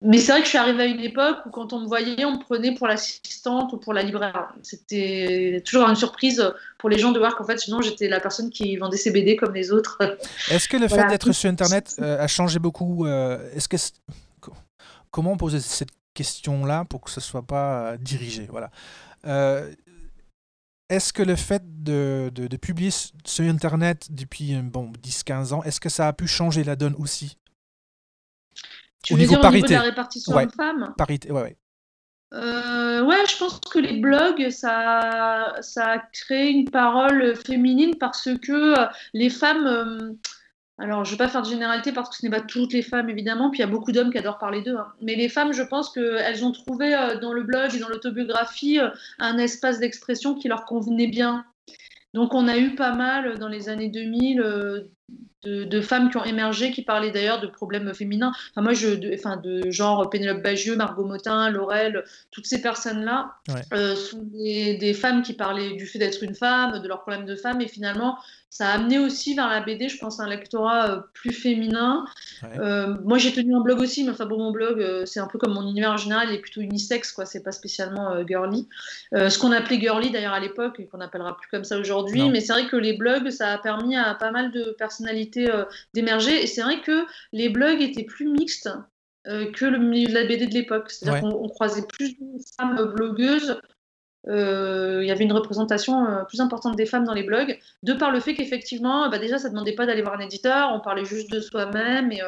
[0.06, 2.24] mais c'est vrai que je suis arrivée à une époque où quand on me voyait
[2.26, 4.54] on me prenait pour l'assistante ou pour la libraire.
[4.62, 8.50] C'était toujours une surprise pour les gens de voir qu'en fait sinon j'étais la personne
[8.50, 9.98] qui vendait ses BD comme les autres.
[10.52, 13.78] Est-ce que le fait d'être sur internet euh, a changé beaucoup est-ce que
[15.10, 18.70] comment poser cette question là pour que ce soit pas dirigé voilà
[20.90, 22.92] est-ce que le fait de, de, publier
[23.25, 27.38] sur Internet depuis bon, 10-15 ans, est-ce que ça a pu changer la donne aussi?
[29.04, 29.66] Tu au veux niveau dire parité.
[29.66, 30.44] au niveau de la répartition ouais.
[30.44, 31.58] hommes-femmes Parité, ouais, ouais.
[32.34, 38.30] Euh, ouais, je pense que les blogs, ça, ça a créé une parole féminine parce
[38.42, 40.18] que euh, les femmes...
[40.80, 42.74] Euh, alors, je ne vais pas faire de généralité parce que ce n'est pas toutes
[42.74, 44.77] les femmes, évidemment, puis il y a beaucoup d'hommes qui adorent parler d'eux.
[44.77, 44.88] Hein.
[45.01, 48.80] Mais les femmes, je pense qu'elles ont trouvé euh, dans le blog et dans l'autobiographie
[48.80, 48.89] euh,
[49.20, 51.46] un espace d'expression qui leur convenait bien.
[52.13, 54.89] Donc, on a eu pas mal dans les années 2000
[55.44, 58.32] de, femmes qui ont émergé, qui parlaient d'ailleurs de problèmes féminins.
[58.51, 63.36] Enfin, moi, je, de, enfin, de genre Pénélope Bagieux, Margot Motin, Laurel, toutes ces personnes-là
[63.74, 67.25] euh, sont des, des, femmes qui parlaient du fait d'être une femme, de leurs problèmes
[67.25, 68.18] de femme, et finalement,
[68.54, 72.06] ça a amené aussi vers la BD, je pense, un lectorat euh, plus féminin.
[72.60, 75.38] Euh, moi, j'ai tenu un blog aussi, mais enfin, bon, mon blog, c'est un peu
[75.38, 78.68] comme mon univers en général, il est plutôt unisexe, quoi, c'est pas spécialement girly.
[79.12, 82.42] ce qu'on appelait girly d'ailleurs à l'époque, et qu'on n'appellera plus comme ça aujourd'hui, mais
[82.42, 86.44] c'est vrai que les blogs, ça a permis à pas mal de personnalités euh, d'émerger.
[86.44, 88.70] Et c'est vrai que les blogs étaient plus mixtes
[89.28, 90.92] euh, que le milieu de la BD de l'époque.
[90.92, 92.26] C'est-à-dire qu'on croisait plus de
[92.58, 93.60] femmes blogueuses.
[94.28, 98.12] Euh, il y avait une représentation plus importante des femmes dans les blogs, de par
[98.12, 101.06] le fait qu'effectivement, bah déjà, ça ne demandait pas d'aller voir un éditeur, on parlait
[101.06, 102.22] juste de soi-même et,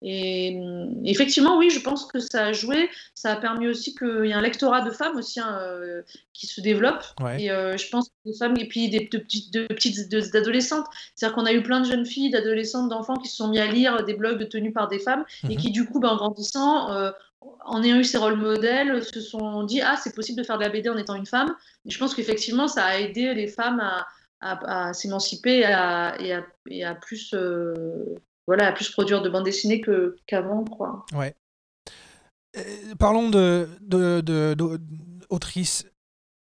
[0.00, 0.56] et
[1.04, 2.88] effectivement, oui, je pense que ça a joué.
[3.14, 6.46] Ça a permis aussi qu'il y ait un lectorat de femmes aussi hein, euh, qui
[6.46, 7.02] se développe.
[7.38, 10.86] Et euh, je pense que des femmes et puis des de petites, de petites d'adolescentes.
[11.14, 13.66] C'est-à-dire qu'on a eu plein de jeunes filles, d'adolescentes, d'enfants qui se sont mis à
[13.66, 15.56] lire des blogs tenus par des femmes et mhm.
[15.56, 17.10] qui du coup, bah, en grandissant, euh,
[17.64, 20.64] en ayant eu ces rôles modèles, se sont dit ah c'est possible de faire de
[20.64, 21.54] la BD en étant une femme.
[21.84, 23.82] Et je pense qu'effectivement, ça a aidé les femmes
[24.40, 25.64] à, s'émanciper et
[26.84, 27.34] à, plus
[28.46, 29.82] voilà, à plus produire de bande dessinée
[30.26, 31.04] qu'avant, quoi.
[31.12, 31.34] Ouais.
[32.56, 34.22] Euh, parlons de, de,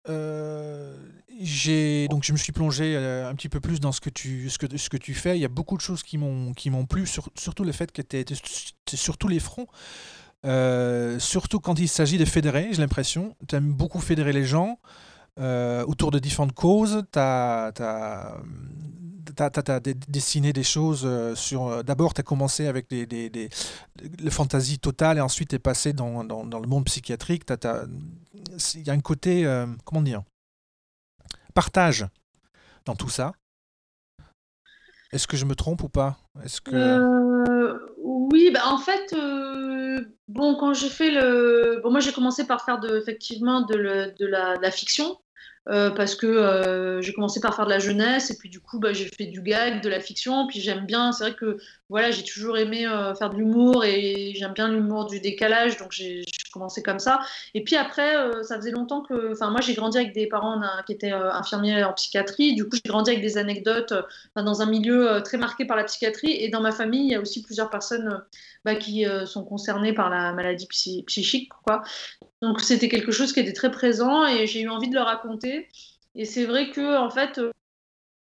[0.10, 0.96] euh,
[1.42, 4.50] j'ai donc je me suis plongé euh, un petit peu plus dans ce que tu
[4.50, 5.38] ce que, ce que tu fais.
[5.38, 8.02] Il y a beaucoup de choses qui m'ont qui m'ont plu, surtout le fait que
[8.02, 8.26] tu es,
[8.96, 9.68] sur tous les fronts.
[10.44, 13.36] Surtout quand il s'agit de fédérer, j'ai l'impression.
[13.48, 14.80] Tu aimes beaucoup fédérer les gens
[15.38, 17.04] autour de différentes causes.
[17.12, 21.68] Tu as, tu as, dessiné des choses euh, sur.
[21.68, 23.50] Euh, d'abord, tu as commencé avec des, des, des,
[24.24, 27.44] le fantasy total et ensuite tu es passé dans, dans, le monde psychiatrique.
[28.76, 30.24] Il y a un côté, euh, comment dire,
[31.54, 32.06] partage
[32.86, 33.34] dans tout ça.
[35.12, 36.18] Est-ce que je me trompe ou pas?
[36.44, 37.87] Est-ce que
[38.32, 39.14] oui, bah en fait,
[40.28, 44.72] bon quand j'ai fait le, bon moi j'ai commencé par faire de, effectivement de la,
[44.72, 45.18] fiction
[45.70, 48.80] euh, parce que euh, j'ai commencé par faire de la jeunesse et puis du coup
[48.80, 51.58] bah, j'ai fait du gag, de la fiction, puis j'aime bien, c'est vrai que
[51.90, 55.92] voilà, j'ai toujours aimé euh, faire de l'humour et j'aime bien l'humour du décalage, donc
[55.92, 57.20] j'ai commencé comme ça.
[57.54, 60.94] Et puis après, ça faisait longtemps que, enfin moi j'ai grandi avec des parents qui
[60.94, 63.94] étaient infirmiers en psychiatrie, du coup j'ai grandi avec des anecdotes
[64.36, 67.22] dans un milieu très marqué par la psychiatrie et dans ma famille il y a
[67.22, 68.24] aussi plusieurs personnes
[68.66, 71.84] bah, qui sont concernées par la maladie psychique, quoi.
[72.42, 75.68] Donc c'était quelque chose qui était très présent et j'ai eu envie de le raconter.
[76.16, 77.52] Et c'est vrai que en fait, euh,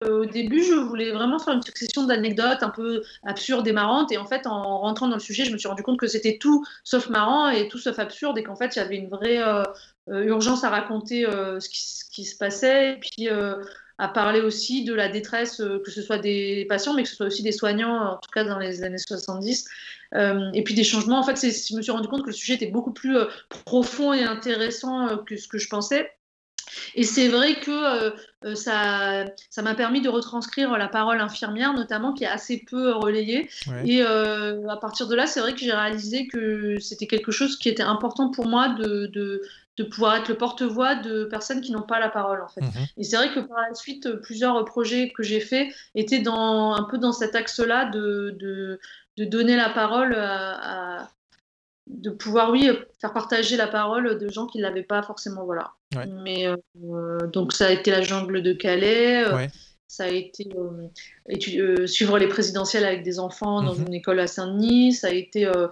[0.04, 4.12] au début, je voulais vraiment faire une succession d'anecdotes un peu absurdes et marrantes.
[4.12, 6.38] Et en fait, en rentrant dans le sujet, je me suis rendu compte que c'était
[6.38, 9.42] tout sauf marrant et tout sauf absurde et qu'en fait, il y avait une vraie
[9.42, 9.62] euh,
[10.10, 11.68] euh, urgence à raconter ce
[12.10, 12.92] qui, se passait.
[12.92, 13.28] Et puis
[13.98, 17.26] à parler aussi de la détresse, que ce soit des patients, mais que ce soit
[17.26, 19.66] aussi des soignants, en tout cas dans les années 70,
[20.14, 21.18] euh, et puis des changements.
[21.18, 23.26] En fait, je me suis rendu compte que le sujet était beaucoup plus euh,
[23.64, 26.10] profond et intéressant euh, que ce que je pensais.
[26.94, 28.12] Et c'est vrai que
[28.54, 33.48] ça ça m'a permis de retranscrire la parole infirmière, notamment, qui est assez peu relayée.
[33.84, 37.68] Et à partir de là, c'est vrai que j'ai réalisé que c'était quelque chose qui
[37.68, 39.42] était important pour moi de, de,
[39.76, 42.62] de pouvoir être le porte-voix de personnes qui n'ont pas la parole en fait.
[42.62, 42.86] Mhm.
[42.96, 46.84] Et c'est vrai que par la suite, plusieurs projets que j'ai faits étaient dans, un
[46.84, 48.80] peu dans cet axe-là de, de,
[49.18, 51.10] de, donner la parole à,
[51.86, 52.68] de pouvoir oui
[53.00, 55.72] faire partager la parole de gens qui ne l'avaient pas forcément voilà.
[56.22, 59.24] Mais euh, donc ça a été la jungle de Calais.
[59.24, 59.46] Euh,
[59.88, 60.88] ça a été euh,
[61.58, 63.86] euh, suivre les présidentielles avec des enfants dans mhm.
[63.86, 65.68] une école à Saint-Denis, ça a été euh,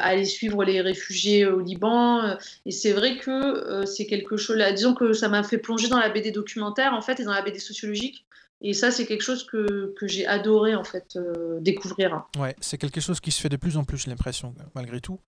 [0.00, 2.36] aller suivre les réfugiés au Liban.
[2.66, 5.98] et c'est vrai que c'est quelque chose, là, disons que ça m'a fait plonger dans
[5.98, 8.24] la BD documentaire en fait et dans la BD sociologique.
[8.60, 11.18] Et ça, c'est quelque chose que, que j'ai adoré en fait
[11.60, 12.26] découvrir.
[12.38, 15.20] Ouais, c'est quelque chose qui se fait de plus en plus, j'ai l'impression, malgré tout.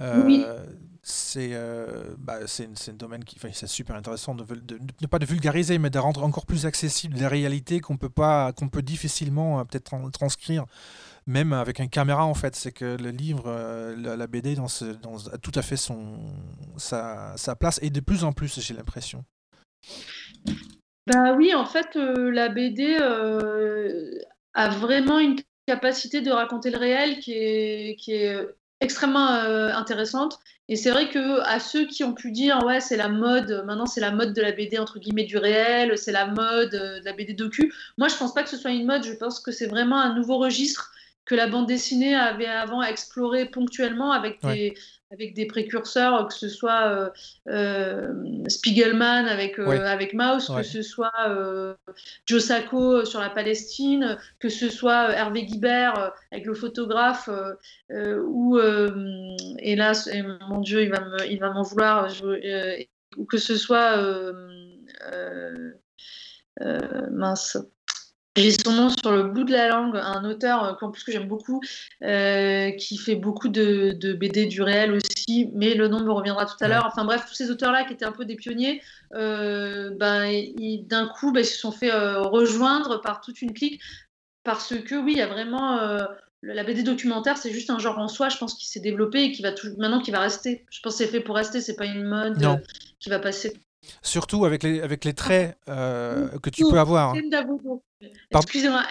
[0.00, 0.66] Euh,
[1.02, 4.44] c'est euh, bah, un domaine qui c'est super intéressant de,
[5.00, 8.52] ne pas de vulgariser, mais de rendre encore plus accessible des réalités qu'on peut pas,
[8.52, 10.64] qu'on peut difficilement euh, peut-être transcrire,
[11.26, 12.56] même avec une caméra en fait.
[12.56, 16.18] C'est que le livre, la, BD dans, ce, dans a tout à fait son
[16.76, 19.24] sa, sa place et de plus en plus, j'ai l'impression.
[21.06, 22.96] Bah oui, en fait, la BD
[24.54, 25.36] a vraiment une
[25.66, 28.46] capacité de raconter le réel qui est, est
[28.80, 30.38] extrêmement euh, intéressante.
[30.68, 33.86] Et c'est vrai que à ceux qui ont pu dire ouais c'est la mode, maintenant
[33.86, 37.04] c'est la mode de la BD entre guillemets du réel, c'est la mode euh, de
[37.04, 37.72] la BD docu.
[37.98, 40.14] Moi je pense pas que ce soit une mode, je pense que c'est vraiment un
[40.14, 40.92] nouveau registre
[41.24, 44.74] que la bande dessinée avait avant exploré ponctuellement avec des,
[45.14, 47.10] avec des précurseurs, que ce soit euh,
[47.48, 51.12] euh, Spiegelman avec, euh, avec Maus, que ce soit
[52.26, 57.30] Joe Sacco sur la Palestine, que ce soit Hervé Guibert avec le photographe,
[57.90, 58.58] ou
[59.58, 60.10] hélas,
[60.48, 62.08] mon Dieu, il va m'en il va vouloir,
[63.16, 63.96] ou que ce soit
[67.10, 67.56] mince.
[68.36, 71.12] J'ai son nom sur le bout de la langue, un auteur euh, qu'en plus que
[71.12, 71.60] j'aime beaucoup,
[72.02, 76.56] euh, qui fait beaucoup de, BD du réel aussi, mais le nom me reviendra tout
[76.60, 76.84] à l'heure.
[76.84, 78.82] Enfin bref, tous ces auteurs-là qui étaient un peu des pionniers,
[79.14, 80.32] euh, ben,
[80.88, 83.80] d'un coup, ben, ils se sont fait rejoindre par toute une clique,
[84.42, 85.78] parce que oui, il y a vraiment...
[86.42, 89.32] la BD documentaire, c'est juste un genre en soi, je pense, qui s'est développé et
[89.32, 90.66] qui va tout, maintenant qui va rester.
[90.70, 92.44] Je pense que c'est fait pour rester, c'est pas une mode
[92.98, 93.54] qui va passer.
[94.02, 97.10] Surtout avec les, avec les traits euh, que tu peux avoir.
[97.10, 97.20] Hein.
[98.30, 98.84] Excusez-moi,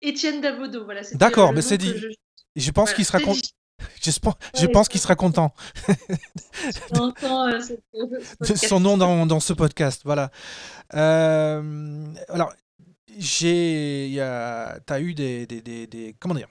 [0.00, 1.02] Étienne Davodo, voilà.
[1.12, 1.94] D'accord, mais c'est dit.
[2.54, 2.70] Je...
[2.70, 3.40] pense qu'il sera content.
[4.54, 5.52] Je pense, qu'il sera content
[8.40, 10.00] de son nom dans, dans, ce podcast.
[10.04, 10.30] Voilà.
[10.94, 12.54] Euh, alors,
[13.18, 16.48] j'ai, tu as eu des, des, des, des, comment dire,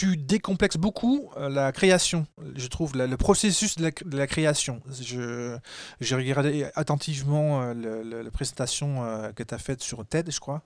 [0.00, 4.80] tu décomplexes beaucoup euh, la création, je trouve, le processus de la, création.
[4.98, 10.62] J'ai regardé attentivement euh, la présentation euh, que tu as faite sur TED, je crois.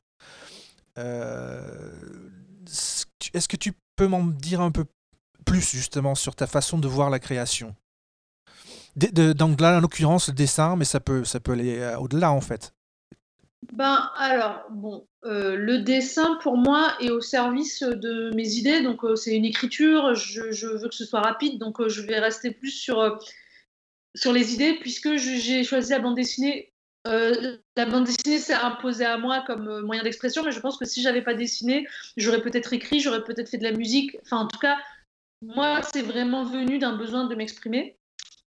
[0.96, 1.48] Est-ce
[3.48, 4.84] que tu peux m'en dire un peu
[5.44, 7.74] plus justement sur ta façon de voir la création?
[8.94, 12.72] Donc là, en l'occurrence, le dessin, mais ça peut, ça peut aller au-delà en fait.
[13.72, 19.04] Ben alors, bon, euh, le dessin pour moi est au service de mes idées, donc
[19.04, 22.50] euh, c'est une écriture, je, veux que ce soit rapide, donc euh, je vais rester
[22.50, 23.18] plus sur,
[24.14, 26.72] sur les idées, puisque j'ai choisi la bande dessinée.
[27.04, 31.00] la bande dessinée s'est imposée à moi comme moyen d'expression, mais je pense que si
[31.00, 34.16] j'avais pas dessiné, j'aurais peut-être écrit, j'aurais peut-être fait de la musique.
[34.22, 34.76] Enfin, en tout cas,
[35.42, 37.96] moi, c'est vraiment venu d'un besoin de m'exprimer.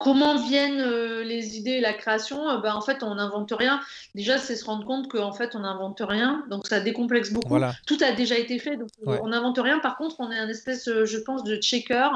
[0.04, 3.80] Comment viennent euh, les idées et la création euh, ben, En fait, on n'invente rien.
[4.16, 6.44] Déjà, c'est se rendre compte qu'en fait, on n'invente rien.
[6.50, 7.56] Donc, ça décomplexe beaucoup.
[7.88, 8.76] Tout a déjà été fait.
[8.76, 9.80] Donc, euh, on n'invente rien.
[9.80, 12.10] Par contre, on est un espèce, je pense, de checker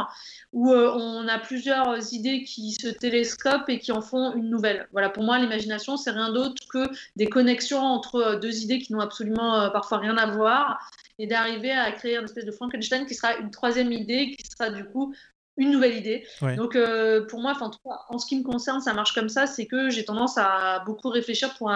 [0.52, 4.88] où on a plusieurs idées qui se télescopent et qui en font une nouvelle.
[4.92, 9.00] Voilà, pour moi, l'imagination, c'est rien d'autre que des connexions entre deux idées qui n'ont
[9.00, 10.80] absolument parfois rien à voir
[11.20, 14.70] et d'arriver à créer une espèce de Frankenstein qui sera une troisième idée, qui sera
[14.70, 15.14] du coup
[15.58, 16.26] une nouvelle idée.
[16.56, 17.72] Donc euh, pour moi, en,
[18.10, 21.10] en ce qui me concerne, ça marche comme ça, c'est que j'ai tendance à beaucoup
[21.10, 21.72] réfléchir pour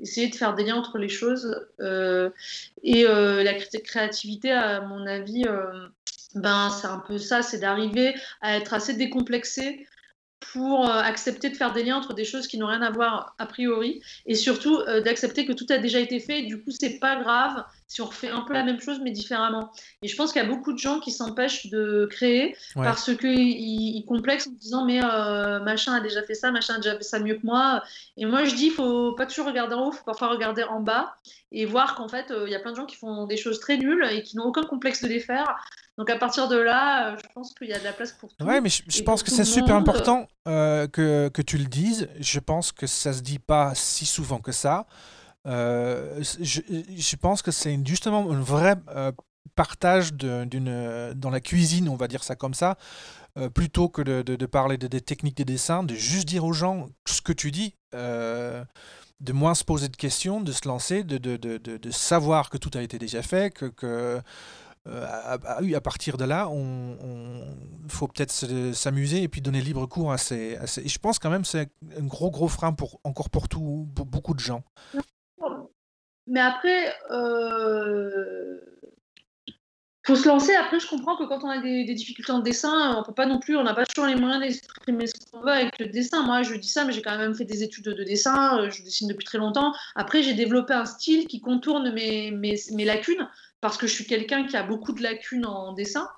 [0.00, 1.66] essayer de faire des liens entre les choses.
[1.80, 2.30] Euh,
[2.82, 5.44] et euh, la créativité, à mon avis,
[6.34, 9.86] ben, c'est un peu ça, c'est d'arriver à être assez décomplexé
[10.52, 13.44] pour accepter de faire des liens entre des choses qui n'ont rien à voir a
[13.44, 16.42] priori et surtout d'accepter que tout a déjà été fait.
[16.42, 19.72] du coup, c'est pas grave si on refait un peu la même chose mais différemment.
[20.02, 23.36] Et je pense qu'il y a beaucoup de gens qui s'empêchent de créer parce qu'ils
[23.36, 27.02] ils complexent en disant mais euh, machin a déjà fait ça, machin a déjà fait
[27.02, 27.82] ça mieux que moi.
[28.16, 30.78] Et moi je dis il faut pas toujours regarder en haut, faut parfois regarder en
[30.78, 31.16] bas
[31.50, 33.58] et voir qu'en fait euh, il y a plein de gens qui font des choses
[33.58, 35.56] très nulles et qui n'ont aucun complexe de les faire.
[35.98, 38.32] Donc à partir de là, euh, je pense qu'il y a de la place pour
[38.32, 38.44] tout.
[38.44, 42.08] Ouais, mais je, pense que c'est super important que, que, tu le dises.
[42.20, 44.86] Je pense que ça se dit pas si souvent que ça.
[45.46, 49.12] Euh, je, pense que c'est justement un vrai euh,
[49.54, 52.76] partage d'une dans la cuisine, on va dire ça comme ça,
[53.38, 56.88] euh, plutôt que de, parler de, des techniques de dessin, de juste dire aux gens
[57.06, 62.50] ce que tu dis, de moins se poser de questions, de se lancer, de, savoir
[62.50, 64.20] que tout a été déjà fait, que,
[64.86, 67.56] à, partir de là, on,
[67.88, 68.32] faut peut-être
[68.74, 72.04] s'amuser et puis donner libre cours à ces, je pense quand même que c'est un
[72.04, 74.62] gros gros frein pour encore pour tout pour beaucoup de gens.
[76.30, 78.60] Mais après, euh,
[80.06, 80.54] faut se lancer.
[80.54, 83.40] Après, je comprends que quand on a des, difficultés en dessin, on peut pas non
[83.40, 86.22] plus, on n'a pas toujours les moyens d'exprimer ce qu'on veut avec le dessin.
[86.22, 88.60] Moi, je dis ça, mais j'ai quand même fait des études de, dessin.
[88.60, 89.74] Euh, je dessine depuis très longtemps.
[89.96, 92.30] Après, j'ai développé un style qui contourne mes,
[92.84, 93.28] lacunes
[93.60, 96.08] parce que je suis quelqu'un qui a beaucoup de lacunes en dessin.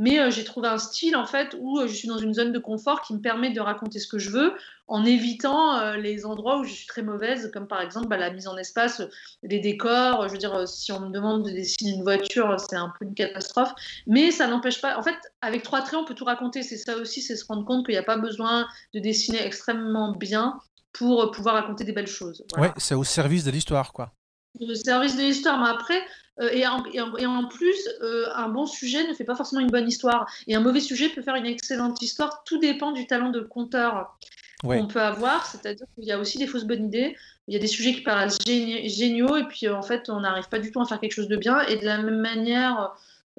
[0.00, 2.52] Mais euh, j'ai trouvé un style en fait où euh, je suis dans une zone
[2.52, 4.54] de confort qui me permet de raconter ce que je veux
[4.88, 8.30] en évitant euh, les endroits où je suis très mauvaise, comme par exemple bah, la
[8.30, 9.02] mise en espace,
[9.42, 10.26] les décors.
[10.26, 13.12] Je veux dire, si on me demande de dessiner une voiture, c'est un peu une
[13.12, 13.74] catastrophe.
[14.06, 14.98] Mais ça n'empêche pas.
[14.98, 16.62] En fait, avec trois traits, on peut tout raconter.
[16.62, 20.12] C'est ça aussi, c'est se rendre compte qu'il n'y a pas besoin de dessiner extrêmement
[20.12, 20.58] bien
[20.94, 22.42] pour pouvoir raconter des belles choses.
[22.56, 24.14] Ouais, c'est au service de l'histoire, quoi.
[24.58, 26.02] Au service de l'histoire, mais après,
[26.40, 30.26] euh, et, en, plus, euh, un bon sujet ne fait pas forcément une bonne histoire.
[30.46, 32.42] Et un mauvais sujet peut faire une excellente histoire.
[32.44, 34.16] Tout dépend du talent de conteur
[34.62, 35.46] qu'on peut avoir.
[35.46, 37.16] C'est-à-dire qu'il y a aussi des fausses bonnes idées.
[37.48, 40.58] Il y a des sujets qui paraissent géniaux et puis en fait, on n'arrive pas
[40.58, 41.60] du tout à faire quelque chose de bien.
[41.62, 42.86] Et de la même manière, euh,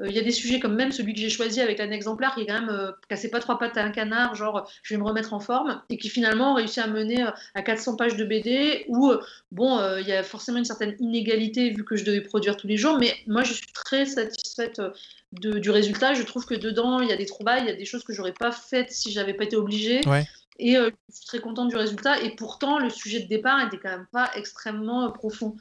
[0.06, 2.42] il y a des sujets comme même celui que j'ai choisi avec un exemplaire qui
[2.42, 5.06] est quand même euh, cassé pas trois pattes à un canard, genre je vais me
[5.06, 8.86] remettre en forme, et qui finalement réussit à mener euh, à 400 pages de BD
[8.88, 9.12] où,
[9.52, 12.78] bon, il y a forcément une certaine inégalité vu que je devais produire tous les
[12.78, 14.82] jours, mais moi je suis très satisfaite
[15.34, 16.14] de, du résultat.
[16.14, 18.14] Je trouve que dedans, il y a des trouvailles, il y a des choses que
[18.14, 20.02] j'aurais pas faites si j'avais pas été obligée.
[20.60, 22.22] Et je suis très contente du résultat.
[22.22, 25.56] Et pourtant, le sujet de départ était quand même pas extrêmement profond.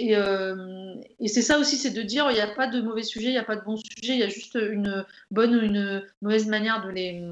[0.00, 3.26] Euh, et, c'est ça aussi, c'est de dire il n'y a pas de mauvais sujet,
[3.26, 6.02] il n'y a pas de bon sujet, il y a juste une bonne ou une
[6.22, 7.22] mauvaise manière de les,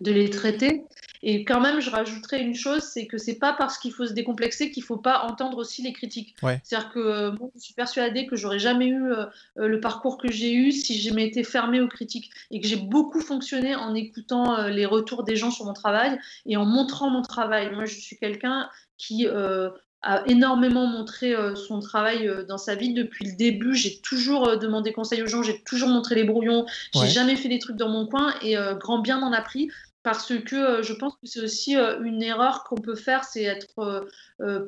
[0.00, 0.84] de les traiter.
[1.24, 4.12] Et quand même, je rajouterais une chose, c'est que c'est pas parce qu'il faut se
[4.12, 6.34] décomplexer qu'il faut pas entendre aussi les critiques.
[6.40, 10.32] C'est-à-dire que euh, moi, je suis persuadée que j'aurais jamais eu euh, le parcours que
[10.32, 14.66] j'ai eu si j'ai été fermée aux critiques et que j'ai beaucoup fonctionné en écoutant
[14.66, 17.70] les retours des gens sur mon travail et en montrant mon travail.
[17.72, 19.28] Moi, je suis quelqu'un qui
[20.02, 23.74] a énormément montré euh, son travail euh, dans sa vie depuis le début.
[23.74, 27.48] J'ai toujours euh, demandé conseil aux gens, j'ai toujours montré les brouillons, j'ai jamais fait
[27.48, 29.70] des trucs dans mon coin et grand bien m'en a pris
[30.02, 34.06] parce que je pense que c'est aussi une erreur qu'on peut faire, c'est être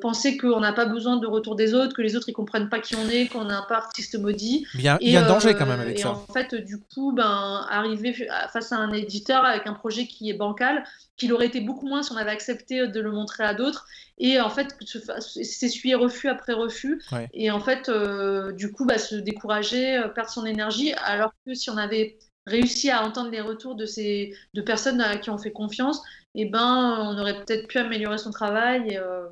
[0.01, 2.79] penser qu'on n'a pas besoin de retour des autres, que les autres ils comprennent pas
[2.79, 4.65] qui on est, qu'on n'est pas artiste maudit.
[4.75, 6.11] Il y a, il y a un danger quand même avec et ça.
[6.11, 10.33] En fait, du coup, ben arriver face à un éditeur avec un projet qui est
[10.33, 10.83] bancal,
[11.17, 13.85] qu'il aurait été beaucoup moins si on avait accepté de le montrer à d'autres.
[14.17, 14.75] Et en fait,
[15.19, 17.01] s'essuyer refus après refus.
[17.33, 20.93] Et en fait, euh, du coup, bah, se décourager, euh, perdre son énergie.
[21.03, 25.17] Alors que si on avait réussi à entendre les retours de ces de personnes à
[25.17, 26.01] qui on fait confiance,
[26.37, 29.27] eh ben, on aurait peut-être pu améliorer son travail et, euh,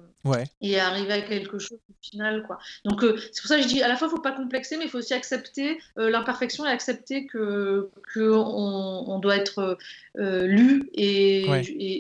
[0.62, 2.43] et, arriver à quelque chose au final.
[2.47, 2.58] Quoi.
[2.86, 4.32] Donc, euh, c'est pour ça que je dis à la fois, il ne faut pas
[4.32, 9.78] complexer, mais il faut aussi accepter euh, l'imperfection et accepter qu'on que on, doit être
[10.15, 11.45] lu et,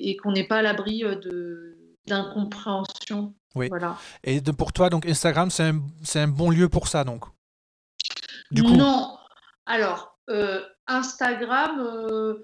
[0.09, 1.03] et, qu'on n'est pas à l'abri
[2.07, 3.33] d'incompréhension.
[3.55, 3.67] Oui.
[3.67, 3.97] Voilà.
[4.23, 5.81] Et de, pour toi, donc Instagram, c'est un,
[6.15, 7.25] un, bon lieu pour ça, donc?
[8.51, 8.75] Du coup...
[8.75, 9.17] Non.
[9.65, 10.17] Alors,
[10.87, 12.41] Instagram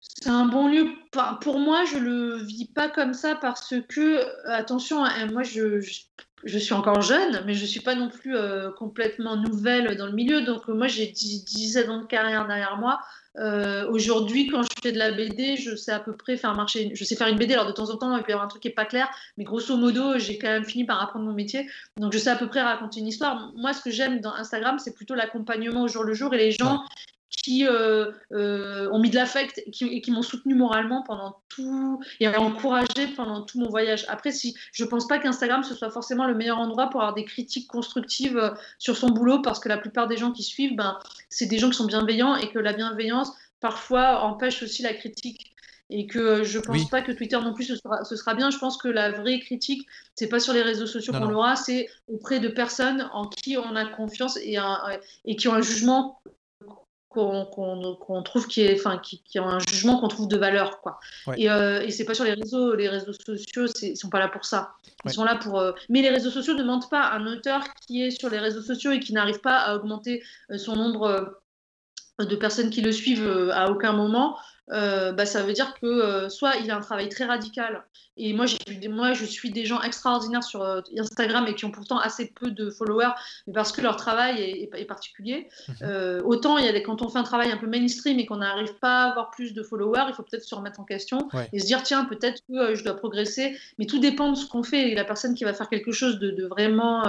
[0.00, 0.86] c'est un bon lieu.
[1.40, 5.80] pour moi, je le vis pas comme ça parce que, attention, hein, moi je,
[6.44, 10.12] je, suis encore jeune, mais je suis pas non plus euh, complètement nouvelle dans le
[10.12, 10.42] milieu.
[10.42, 13.00] Donc, moi, j'ai 10, ans de carrière derrière moi.
[13.38, 16.90] Euh, aujourd'hui, quand je fais de la BD, je sais à peu près faire marcher.
[16.94, 17.54] Je sais faire une BD.
[17.54, 19.08] Alors, de temps en temps, il peut y avoir un truc qui est pas clair,
[19.36, 21.68] mais grosso modo, j'ai quand même fini par apprendre mon métier.
[21.96, 23.52] Donc, je sais à peu près raconter une histoire.
[23.56, 26.52] Moi, ce que j'aime dans Instagram, c'est plutôt l'accompagnement au jour le jour et les
[26.52, 26.84] gens
[27.42, 32.00] qui euh, euh, ont mis de l'affect et qui, qui m'ont soutenu moralement pendant tout
[32.20, 34.04] et encouragé pendant tout mon voyage.
[34.08, 37.24] Après, si je pense pas qu'Instagram ce soit forcément le meilleur endroit pour avoir des
[37.24, 40.98] critiques constructives euh, sur son boulot, parce que la plupart des gens qui suivent, ben,
[41.28, 45.54] c'est des gens qui sont bienveillants et que la bienveillance parfois empêche aussi la critique.
[45.90, 48.50] et que je pense pas que Twitter non plus ce sera, ce sera, bien.
[48.50, 51.88] Je pense que la vraie critique, c'est pas sur les réseaux sociaux qu'on l'aura, c'est
[52.08, 54.58] auprès de personnes en qui on a confiance et,
[55.24, 56.20] et qui ont un jugement
[57.08, 61.00] qu'on trouve qui est enfin qui, qui, un jugement qu'on trouve de valeur quoi.
[61.36, 64.28] Et, euh, et c'est pas sur les réseaux les réseaux sociaux ils sont pas là
[64.28, 64.72] pour ça.
[65.04, 67.10] Ils sont là pour euh, mais les réseaux sociaux ne mentent pas.
[67.10, 70.58] Un auteur qui est sur les réseaux sociaux et qui n'arrive pas à augmenter euh,
[70.58, 71.38] son nombre
[72.18, 74.36] de personnes qui le suivent à aucun moment
[74.72, 77.84] euh, bah, ça veut dire que euh, soit il a un travail très radical,
[78.16, 81.70] et moi, des, moi je suis des gens extraordinaires sur euh, Instagram et qui ont
[81.70, 83.12] pourtant assez peu de followers,
[83.46, 85.48] mais parce que leur travail est, particulier.
[85.80, 86.22] Mhm.
[86.24, 88.36] autant il y a des, quand on fait un travail un peu mainstream et qu'on
[88.36, 91.58] n'arrive pas à avoir plus de followers, il faut peut-être se remettre en question et
[91.58, 94.90] se dire tiens, peut-être que je dois progresser, mais tout dépend de ce qu'on fait.
[94.90, 97.02] Et la personne qui va faire quelque chose de, de vraiment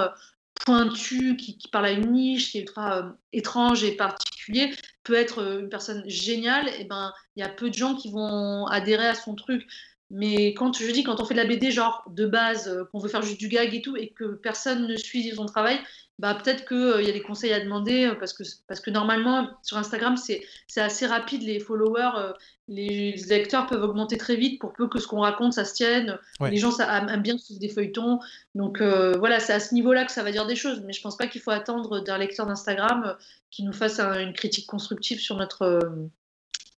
[0.66, 4.72] pointu, qui, parle à une niche, qui est ultra euh, étrange et particulier,
[5.04, 8.12] peut être euh, une personne géniale, et ben il y a peu de gens qui
[8.12, 9.68] vont adhérer à son truc.
[10.12, 13.00] Mais quand je dis quand on fait de la BD genre de base, euh, qu'on
[13.00, 15.80] veut faire juste du gag et tout, et que personne ne suit son travail,
[16.19, 18.89] bah, peut-être qu'il euh, y a des conseils à demander euh, parce que, parce que
[18.89, 20.43] normalement, sur Instagram, c'est
[20.76, 21.43] assez rapide.
[21.43, 22.34] Les followers, euh,
[22.67, 26.19] les lecteurs peuvent augmenter très vite pour peu que ce qu'on raconte, ça se tienne.
[26.41, 28.19] Les gens ça, aiment bien suivre des feuilletons.
[28.54, 30.84] Donc voilà, c'est à ce niveau-là que ça va dire des choses.
[30.86, 33.15] Mais je pense pas qu'il faut attendre d'un lecteur d'Instagram
[33.50, 35.80] qui nous fasse une critique constructive sur notre,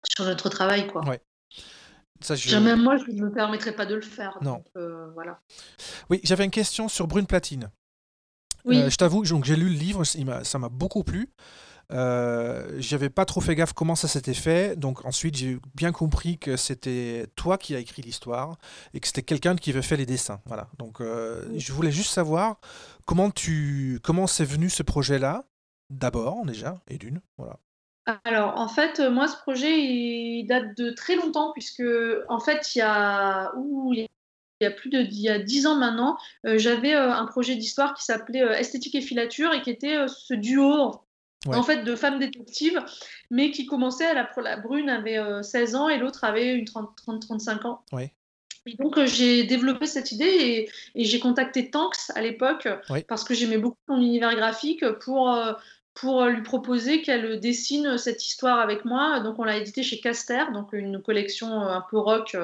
[0.04, 0.86] sur notre travail.
[0.86, 1.02] Quoi.
[1.08, 1.20] Ouais.
[2.60, 4.38] Même moi, je ne me permettrai pas de le faire.
[4.42, 4.62] Non.
[5.14, 5.40] voilà.
[6.08, 7.70] Oui, j'avais une question sur Brune Platine.
[8.66, 11.30] Euh, je t'avoue, j'ai lu le livre, ça m'a beaucoup plu.
[11.92, 16.38] Euh, j'avais pas trop fait gaffe comment ça s'était fait, donc ensuite j'ai bien compris
[16.38, 18.58] que c'était toi qui as écrit l'histoire
[18.94, 20.40] et que c'était quelqu'un qui avait fait les dessins.
[20.46, 20.68] Voilà.
[20.78, 22.60] Donc euh, je voulais juste savoir
[23.06, 25.46] comment tu comment c'est venu ce projet-là
[25.90, 27.58] d'abord déjà et d'une voilà.
[28.24, 31.82] Alors en fait moi ce projet il date de très longtemps puisque
[32.28, 33.52] en fait il y a
[34.60, 37.56] il y plus de il y a 10 ans maintenant, euh, j'avais euh, un projet
[37.56, 41.00] d'histoire qui s'appelait euh, Esthétique et filature et qui était ce duo
[41.46, 42.78] en fait de femmes détectives,
[43.30, 46.90] mais qui commençait la, la brune avait 16 ans et l'autre avait une 30,
[47.22, 47.82] 35 ans.
[48.66, 52.68] Et donc j'ai développé cette idée et, j'ai contacté Tanks à l'époque
[53.08, 55.34] parce que j'aimais beaucoup son univers graphique pour
[55.94, 59.20] pour lui proposer qu'elle dessine cette histoire avec moi.
[59.20, 62.36] Donc on l'a édité chez Caster, donc une collection un peu rock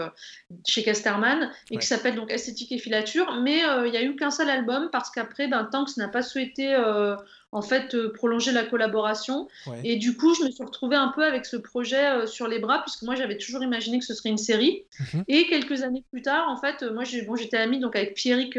[0.67, 3.41] chez Casterman, et qui s'appelle donc Esthétique et filature.
[3.43, 6.23] Mais euh, il n'y a eu qu'un seul album parce qu'après, ben, Tanks n'a pas
[6.23, 7.17] souhaité euh,
[7.57, 9.49] en fait euh, prolonger la collaboration.
[9.83, 12.83] Et du coup, je me suis retrouvée un peu avec ce projet sur les bras,
[12.83, 14.85] puisque moi j'avais toujours imaginé que ce serait une série.
[15.01, 15.25] Mhm.
[15.29, 18.59] Et quelques années plus tard, en fait, moi bon, j'étais amie donc avec Pierrick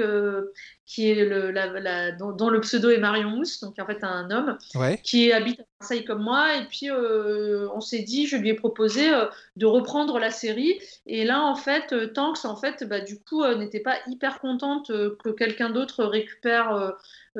[0.87, 4.57] qui est le, la, dont, le pseudo est Marion Mousse, donc en fait un homme
[5.03, 6.55] qui habite à Marseille comme moi.
[6.55, 9.25] Et puis euh, on s'est dit, je lui ai proposé euh,
[9.57, 10.79] de reprendre la série.
[11.05, 14.87] Et là, en fait, euh, Tanks, en fait, bah, du coup, n'était pas hyper contente
[14.87, 16.93] que quelqu'un d'autre récupère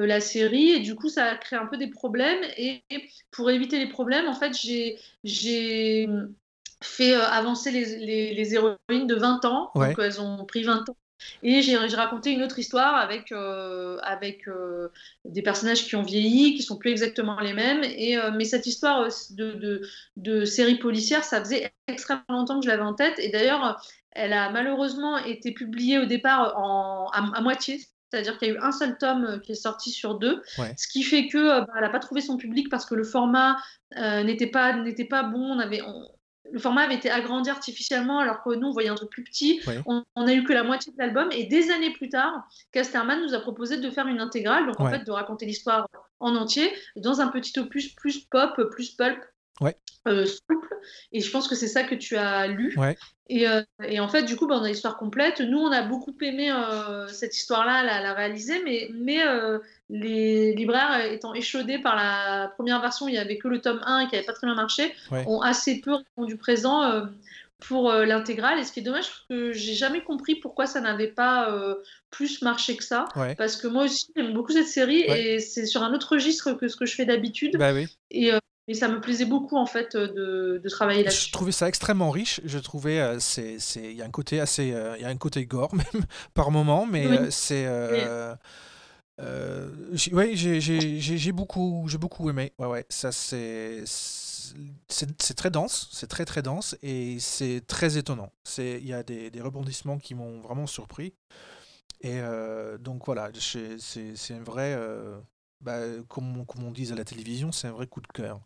[0.06, 0.70] la série.
[0.72, 2.44] Et du coup, ça a créé un peu des problèmes.
[2.58, 2.82] Et
[3.32, 4.54] pour éviter les problèmes, en fait,
[5.24, 6.10] j'ai
[6.84, 9.72] fait avancer les, les, héroïnes de 20 ans.
[9.76, 10.98] Donc elles ont pris 20 ans
[11.44, 14.90] et j'ai raconté une autre histoire avec, euh, avec euh,
[15.26, 17.84] des personnages qui ont vieilli, qui sont plus exactement les mêmes.
[17.84, 19.82] Et, euh, mais cette histoire de, de,
[20.18, 23.18] de, série policière, ça faisait extrêmement longtemps que je l'avais en tête.
[23.20, 23.82] Et d'ailleurs,
[24.12, 27.80] elle a malheureusement été publiée au départ en, à, moitié.
[28.10, 31.04] C'est-à-dire qu'il y a eu un seul tome qui est sorti sur deux, ce qui
[31.04, 33.58] fait que bah, elle n'a pas trouvé son public parce que le format
[33.96, 35.39] n'était pas n'était pas bon.
[35.39, 35.82] On avait
[36.52, 39.62] le format avait été agrandi artificiellement alors que nous on voyait un truc plus petit.
[39.86, 43.34] On, n'a eu que la moitié de l'album et des années plus tard, Casterman nous
[43.34, 45.88] a proposé de faire une intégrale, donc en fait de raconter l'histoire
[46.20, 49.20] en entier dans un petit opus plus pop, plus pulp.
[50.08, 50.76] Euh, souple
[51.12, 52.78] et je pense que c'est ça que tu as lu
[53.30, 55.82] et, euh, et, en fait du coup bah, on a l'histoire complète nous on a
[55.82, 59.20] beaucoup aimé euh, cette histoire là la, la réaliser mais, mais
[59.89, 64.08] les libraires étant échaudés par la première version, il n'y avait que le tome 1
[64.08, 67.06] qui n'avait pas très bien marché, ont assez peu répondu présent
[67.60, 68.60] pour l'intégrale.
[68.60, 71.76] Et ce qui est dommage, que j'ai jamais compris pourquoi ça n'avait pas euh,
[72.12, 73.06] plus marché que ça.
[73.38, 76.67] Parce que moi aussi, j'aime beaucoup cette série et c'est sur un autre registre que
[76.67, 77.58] ce que je fais d'habitude.
[77.58, 77.88] Bah oui.
[78.12, 78.32] Et,
[78.67, 81.27] et, ça me plaisait beaucoup en fait de, de travailler là-dessus.
[81.27, 82.41] Je trouvais ça extrêmement riche.
[82.45, 85.73] Je trouvais c'est il y a un côté assez il y a un côté gore
[85.93, 87.65] même par moment, mais c'est
[89.19, 89.69] euh,
[90.12, 92.53] ouais, j'ai beaucoup, j'ai beaucoup aimé.
[92.60, 98.32] Ouais, ouais, ça c'est c'est très dense, c'est très très dense et c'est très étonnant.
[98.43, 101.13] C'est il y a des, des rebondissements qui m'ont vraiment surpris.
[102.01, 105.17] Et euh, donc voilà, c'est un vrai, euh,
[105.62, 108.39] bah, comme, comme on dit à la télévision, c'est un vrai coup de cœur.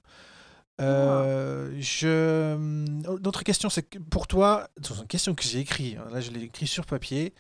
[0.80, 3.18] Euh, je...
[3.18, 6.32] D'autres question, c'est que pour toi, c'est une question que j'ai écrite, hein, là je
[6.32, 7.34] l'ai écrit sur papier.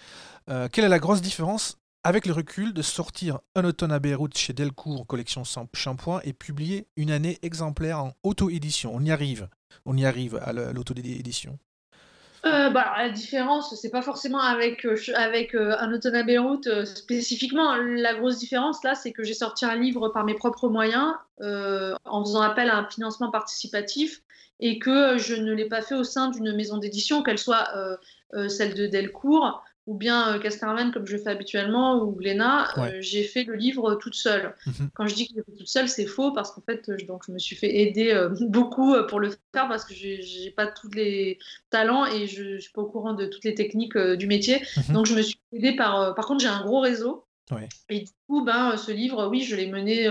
[0.49, 4.38] Euh, quelle est la grosse différence avec le recul de sortir Un automne à Beyrouth
[4.38, 5.43] chez Delcourt en collection
[5.74, 8.91] shampoing et publier une année exemplaire en auto-édition?
[8.93, 9.47] On y arrive.
[9.86, 11.57] On y arrive à l'auto-édition.
[12.43, 16.85] Euh, bah, la différence, c'est pas forcément avec, euh, avec euh, un automne à Beyrouth
[16.85, 17.75] spécifiquement.
[17.75, 22.23] La grosse différence là, c'est que j'ai sorti un livre par mes propres moyens en
[22.23, 24.21] faisant appel à un financement participatif
[24.59, 27.67] et que je ne l'ai pas fait au sein d'une maison d'édition, qu'elle soit
[28.47, 33.43] celle de Delcourt ou bien euh, comme je fais habituellement ou Glénat, euh, j'ai fait
[33.43, 34.55] le livre toute seule.
[34.65, 34.89] Mhm.
[34.93, 37.23] Quand je dis que j'ai fait toute seule, c'est faux parce qu'en fait, je, donc,
[37.25, 40.91] je me suis fait aider euh, beaucoup pour le faire parce que j'ai pas tous
[40.91, 44.61] les talents et je, ne suis pas au courant de toutes les techniques du métier.
[44.77, 44.93] Mhm.
[44.93, 46.13] Donc je me suis aidée par.
[46.15, 47.25] par contre, j'ai un gros réseau.
[47.89, 50.07] Et du coup, ben, ce livre, oui, je l'ai mené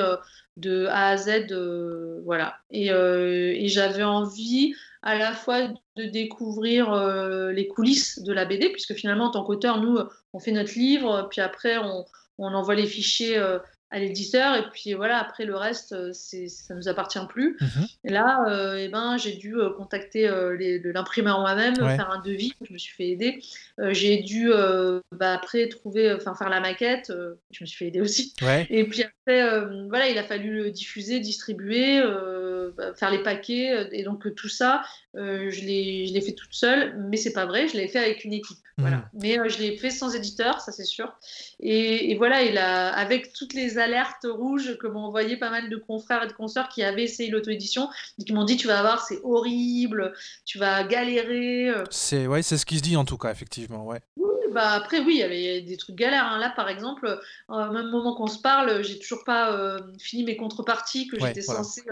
[0.61, 1.53] de A à Z,
[2.25, 2.59] voilà.
[2.71, 8.71] Et, et j'avais envie à la fois de découvrir euh, les coulisses de la BD,
[8.71, 9.99] puisque finalement, en tant qu'auteur, nous,
[10.33, 12.05] on fait notre livre, puis après, on,
[12.39, 13.39] on envoie les fichiers
[13.93, 17.57] euh, à l'éditeur et puis voilà après le reste euh, c'est ça nous appartient plus.
[17.61, 17.87] Mhm.
[18.05, 20.29] et là euh, eh ben j'ai dû euh, contacter
[20.85, 23.43] l'imprimeur moi-même faire un devis je me suis fait aider.
[23.91, 24.51] J'ai dû
[25.13, 27.13] bah, après trouver enfin faire la maquette
[27.51, 28.35] je me suis fait aider aussi.
[28.71, 32.03] Et puis après voilà il a fallu le diffuser distribuer
[32.77, 34.83] bah, faire les paquets et donc tout ça
[35.15, 38.25] je l'ai je l'ai fait toute seule mais c'est pas vrai je l'ai fait avec
[38.25, 38.97] une équipe voilà.
[38.97, 39.21] Mhm.
[39.23, 41.13] mais je l'ai fait sans éditeur ça c'est sûr.
[41.61, 45.69] Et, et voilà il a avec toutes les alertes rouges que m'ont envoyé pas mal
[45.69, 48.81] de confrères et de consoeurs qui avaient essayé l'auto-édition et qui m'ont dit tu vas
[48.83, 50.13] voir c'est horrible,
[50.45, 51.69] tu vas galérer.
[51.69, 51.85] Euh.
[51.91, 54.01] C'est ouais, c'est ce qui se dit en tout cas effectivement, ouais.
[54.53, 56.27] bah après oui, il y avait des trucs galères.
[56.27, 56.39] Hein.
[56.39, 60.37] Là par exemple, au même moment qu'on se parle, j'ai toujours pas euh, fini mes
[60.37, 61.83] contreparties que j'étais censée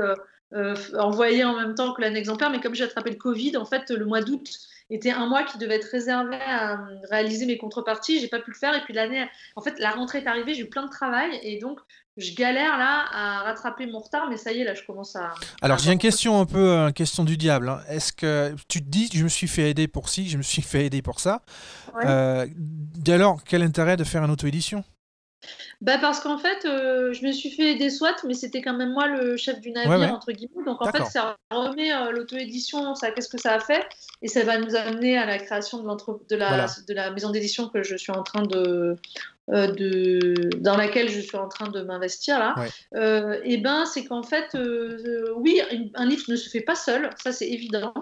[0.55, 3.67] euh, envoyer en même temps que l'année exemplaire, mais comme j'ai attrapé le Covid, en
[3.67, 4.49] fait le mois d'août
[4.91, 6.81] était un mois qui devait être réservé à
[7.11, 8.21] réaliser mes contreparties.
[8.21, 8.75] J'ai pas pu le faire.
[8.75, 9.27] Et puis l'année,
[9.57, 11.39] en fait, la rentrée est arrivée, j'ai eu plein de travail.
[11.43, 11.81] Et donc,
[12.17, 14.29] je galère là à rattraper mon retard.
[14.31, 15.35] Mais ça y est, là, je commence à.
[15.61, 17.69] Alors, j'ai une question un peu, une question du diable.
[17.69, 17.81] Hein.
[17.89, 20.63] Est-ce que tu te dis, je me suis fait aider pour ci, je me suis
[20.63, 21.43] fait aider pour ça
[22.05, 24.85] euh, Dès lors, quel intérêt de faire une auto-édition?
[25.81, 28.93] Bah parce qu'en fait, euh, je me suis fait des SWAT, mais c'était quand même
[28.93, 30.65] moi le chef du navire, entre guillemets.
[30.65, 33.87] Donc en fait, ça remet euh, l'auto-édition, ça, qu'est-ce que ça a fait?
[34.23, 37.69] Et ça va nous amener à la création de, de, la, de la maison d'édition
[37.69, 38.97] que je suis en train de,
[39.51, 42.57] euh, de, dans laquelle je suis en train de m'investir là.
[43.45, 44.57] et ben, c'est qu'en fait,
[45.37, 45.63] oui,
[45.95, 47.95] un livre ne se fait pas seul, ça c'est évident.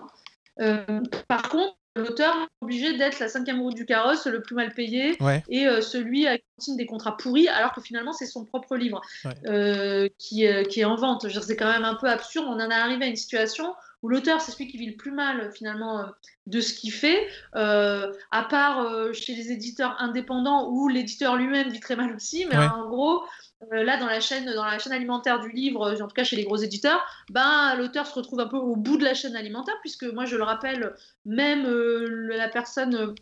[1.29, 5.17] par contre, l'auteur est obligé d'être la cinquième roue du carrosse, le plus mal payé,
[5.49, 8.77] et euh, celui à qui signe des contrats pourris, alors que finalement c'est son propre
[8.77, 9.01] livre
[9.47, 11.29] euh, qui, euh, qui, est en vente.
[11.29, 12.47] C'est quand même un peu absurde.
[12.49, 15.11] On en est arrivé à une situation où l'auteur, c'est celui qui vit le plus
[15.11, 16.05] mal finalement
[16.47, 21.97] de ce qu'il fait, à part chez les éditeurs indépendants où l'éditeur lui-même vit très
[21.97, 23.25] mal aussi, mais en gros,
[23.73, 26.37] euh, là, dans la, chaîne, dans la chaîne alimentaire du livre, en tout cas chez
[26.37, 29.77] les gros éditeurs, ben, l'auteur se retrouve un peu au bout de la chaîne alimentaire,
[29.81, 30.95] puisque moi, je le rappelle,
[31.25, 33.15] même euh, la personne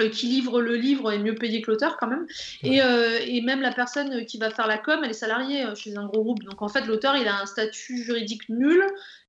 [0.00, 2.26] euh, qui livre le livre est mieux payée que l'auteur quand même.
[2.62, 6.06] Et, et, même la personne qui va faire la com, elle est salariée chez un
[6.06, 6.42] gros groupe.
[6.44, 8.80] Donc en fait, l'auteur, il a un statut juridique nul.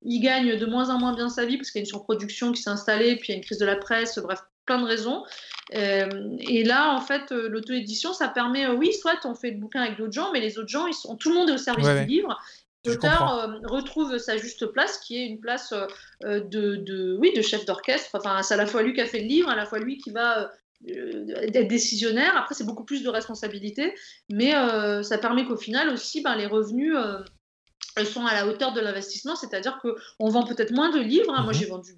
[0.02, 2.52] Il gagne de moins en moins bien sa vie parce qu'il y a une surproduction
[2.52, 4.86] qui s'est installée, puis il y a une crise de la presse, bref, plein de
[4.86, 5.24] raisons.
[5.74, 9.58] Euh, et là, en fait, euh, l'auto-édition, ça permet, euh, oui, soit on fait le
[9.58, 11.58] bouquin avec d'autres gens, mais les autres gens, ils sont, tout le monde est au
[11.58, 12.38] service du livre.
[12.86, 15.74] L'auteur retrouve sa juste place, qui est une place
[16.22, 16.40] de,
[16.76, 18.08] de, oui, de chef d'orchestre.
[18.14, 19.98] Enfin, c'est à la fois lui qui a fait le livre, à la fois lui
[19.98, 20.50] qui va
[20.88, 22.34] être décisionnaire.
[22.38, 23.94] Après, c'est beaucoup plus de responsabilité,
[24.30, 24.52] mais
[25.02, 26.96] ça permet qu'au final aussi, ben, les revenus
[28.06, 31.34] sont à la hauteur de l'investissement, c'est-à-dire qu'on vend peut-être moins de livres.
[31.34, 31.42] Hein.
[31.42, 31.58] Moi, mhm.
[31.58, 31.96] j'ai vendu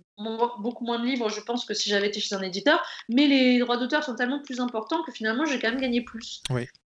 [0.58, 3.58] beaucoup moins de livres, je pense, que si j'avais été chez un éditeur, mais les
[3.58, 6.42] droits d'auteur sont tellement plus importants que finalement, j'ai quand même gagné plus.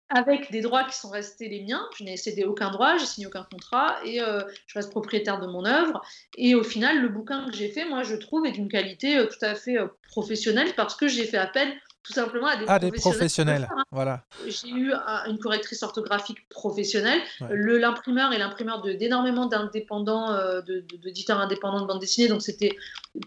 [0.08, 3.26] Avec des droits qui sont restés les miens, je n'ai cédé aucun droit, j'ai signé
[3.26, 6.00] aucun contrat et euh, je reste propriétaire de mon œuvre.
[6.36, 9.26] Et au final, le bouquin que j'ai fait, moi, je trouve, est d'une qualité euh,
[9.26, 11.74] tout à fait euh, professionnelle parce que j'ai fait appel
[12.06, 13.68] tout simplement à des, ah, professionnels.
[13.70, 13.82] Hein.
[13.90, 14.22] Voilà.
[14.46, 14.92] J'ai eu
[15.26, 17.20] une correctrice orthographique professionnelle.
[17.50, 20.60] Le L'imprimeur est l'imprimeur d'énormément d'indépendants, euh,
[21.02, 22.28] d'éditeurs indépendants de bande dessinée.
[22.28, 22.76] Donc c'était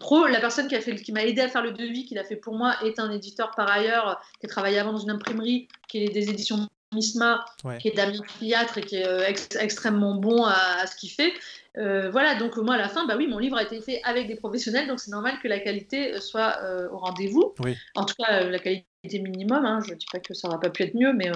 [0.00, 0.26] pro.
[0.26, 2.36] La personne qui, a fait, qui m'a aidé à faire le devis, qui l'a fait
[2.36, 6.04] pour moi, est un éditeur par ailleurs, qui a travaillé avant dans une imprimerie, qui
[6.04, 7.44] est des éditions Misma,
[7.78, 9.24] qui est Damien Pliatre et qui est euh,
[9.60, 11.32] extrêmement bon à, ce qu'il fait.
[11.78, 14.26] Euh, voilà, donc moi à la fin, bah oui, mon livre a été fait avec
[14.26, 16.58] des professionnels, donc c'est normal que la qualité euh, soit
[16.92, 17.54] au rendez-vous.
[17.94, 19.64] En tout cas, la qualité minimum.
[19.64, 21.30] Hein, je ne dis pas que ça n'aurait pas pu être mieux, mais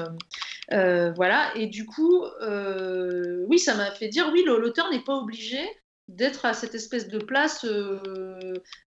[1.14, 1.52] voilà.
[1.54, 2.24] Et du coup,
[3.48, 5.60] oui, ça m'a fait dire oui, l'auteur n'est pas obligé
[6.08, 7.64] d'être à cette espèce de place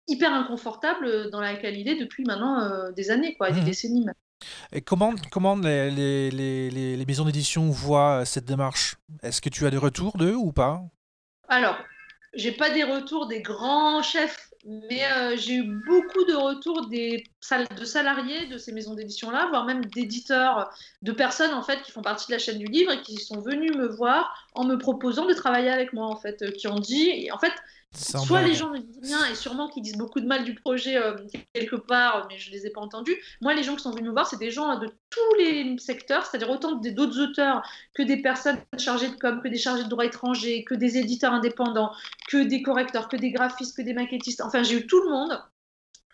[0.08, 4.16] hyper inconfortable dans laquelle il est depuis maintenant des années, quoi, des mmh décennies même.
[4.72, 8.96] Et comment, comment les, les, les, maisons d'édition voient cette démarche?
[9.24, 10.82] Est-ce que tu as des retours d'eux ou pas?
[11.48, 11.78] Alors,
[12.34, 17.24] j'ai pas des retours des grands chefs, mais euh, j'ai eu beaucoup de retours des
[17.76, 20.70] de salariés de ces maisons d'édition-là, voire même d'éditeurs,
[21.02, 23.42] de personnes en fait qui font partie de la chaîne du livre et qui sont
[23.42, 26.80] venus me voir en me proposant de travailler avec moi en fait, euh, qui ont
[26.80, 27.54] dit, et en fait,
[27.92, 30.96] Soit les gens me disent bien, et sûrement qu'ils disent beaucoup de mal du projet
[30.98, 31.16] euh,
[31.54, 33.16] quelque part, mais je ne les ai pas entendus.
[33.42, 36.26] Moi, les gens qui sont venus nous voir, c'est des gens de tous les secteurs,
[36.26, 37.64] c'est-à-dire autant d'autres auteurs
[37.96, 41.34] que des personnes chargées de com, que des chargés de droit étranger, que des éditeurs
[41.34, 41.92] indépendants,
[42.28, 44.42] que des correcteurs, que des graphistes, que des maquettistes.
[44.42, 45.42] Enfin, j'ai eu tout le monde.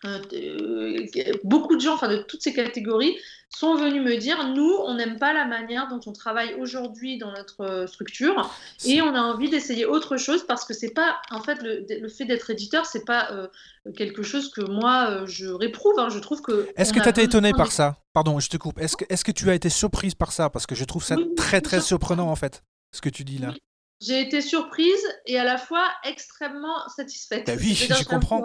[0.04, 1.06] Euh,
[1.42, 3.16] beaucoup de gens, enfin de toutes ces catégories,
[3.48, 7.32] sont venus me dire nous, on n'aime pas la manière dont on travaille aujourd'hui dans
[7.32, 8.50] notre euh, structure
[8.84, 12.26] et on a envie d'essayer autre chose parce que c'est pas, en fait, le, fait
[12.26, 13.48] d'être éditeur, c'est pas euh,
[13.96, 15.98] quelque chose que moi je réprouve.
[15.98, 16.10] Hein.
[16.10, 16.68] Je trouve que.
[16.76, 17.96] Est-ce que tu as été étonné par ça?
[18.12, 18.78] Pardon, je te coupe.
[18.78, 20.50] Est-ce que, est que tu as été surprise par ça?
[20.50, 23.54] Parce que je trouve ça très très surprenant en fait, ce que tu dis là.
[24.02, 27.46] J'ai été surprise et à la fois extrêmement satisfaite.
[27.46, 28.44] Bah oui, je comprends.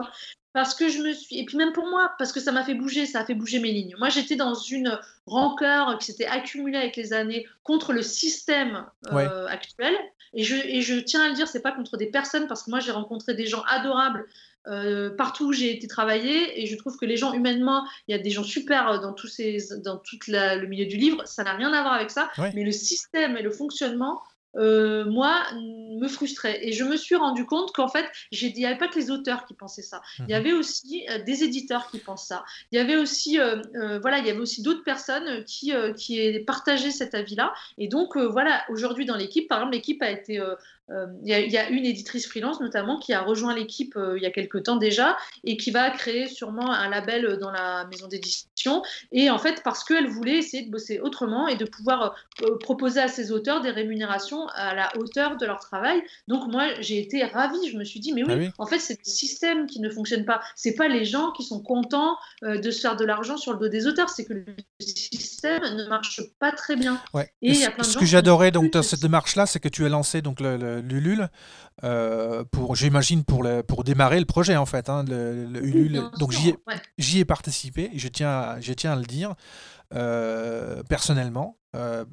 [0.53, 1.39] Parce que je me suis.
[1.39, 3.59] Et puis même pour moi, parce que ça m'a fait bouger, ça a fait bouger
[3.59, 3.95] mes lignes.
[3.97, 9.47] Moi, j'étais dans une rancœur qui s'était accumulée avec les années contre le système euh,
[9.47, 9.93] actuel.
[10.33, 12.69] Et je, et je tiens à le dire, c'est pas contre des personnes, parce que
[12.69, 14.25] moi, j'ai rencontré des gens adorables
[14.67, 18.19] euh, partout où j'ai été travailler et je trouve que les gens humainement, il y
[18.19, 21.53] a des gens super dans tous ces, dans tout le milieu du livre, ça n'a
[21.53, 24.21] rien à voir avec ça, mais le système et le fonctionnement,
[24.57, 26.59] euh, moi, me frustrait.
[26.61, 29.45] Et je me suis rendu compte qu'en fait, il n'y avait pas que les auteurs
[29.45, 30.01] qui pensaient ça.
[30.19, 30.39] Il y mhm.
[30.39, 32.43] avait aussi euh, des éditeurs qui pensent ça.
[32.71, 33.61] Il y avait aussi, euh,
[34.01, 37.53] voilà, il y avait aussi d'autres personnes qui, qui partageaient cet avis-là.
[37.77, 40.41] Et donc, voilà, aujourd'hui dans l'équipe, par exemple, l'équipe a été
[41.23, 44.31] il y, a une éditrice freelance notamment qui a rejoint l'équipe euh, il y a
[44.31, 48.81] quelques temps déjà et qui va créer sûrement un label dans la maison d'édition.
[49.11, 52.99] Et en fait, parce qu'elle voulait essayer de bosser autrement et de pouvoir euh, proposer
[52.99, 56.01] à ses auteurs des rémunérations à la hauteur de leur travail.
[56.27, 57.69] Donc moi, j'ai été ravie.
[57.69, 60.25] Je me suis dit, mais oui, ah en fait, c'est le système qui ne fonctionne
[60.25, 60.41] pas.
[60.55, 63.69] C'est pas les gens qui sont contents de se faire de l'argent sur le dos
[63.69, 64.09] des auteurs.
[64.09, 64.45] C'est que le
[64.79, 67.01] système ne marche pas très bien.
[67.15, 69.69] Et il y a plein de ce que j'adorais donc dans cette démarche-là, c'est que
[69.69, 71.29] tu as lancé donc le l'Ulule,
[71.83, 74.89] euh, pour, j'imagine, pour, pour démarrer le projet, en fait.
[74.89, 76.03] Hein, le, Ulule.
[76.17, 76.55] Donc j'y ai,
[76.97, 79.35] j'y ai participé, je tiens à, je tiens à le dire.
[79.93, 82.05] Euh, personnellement, euh,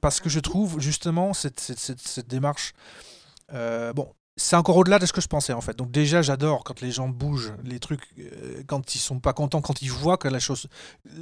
[0.00, 2.72] parce que je trouve justement cette, cette, cette, cette démarche.
[3.48, 5.76] bon, c'est encore au-delà de ce que je pensais en fait.
[5.76, 9.60] Donc déjà j'adore quand les gens bougent les trucs, euh, quand ils sont pas contents,
[9.60, 10.66] quand ils voient que la chose,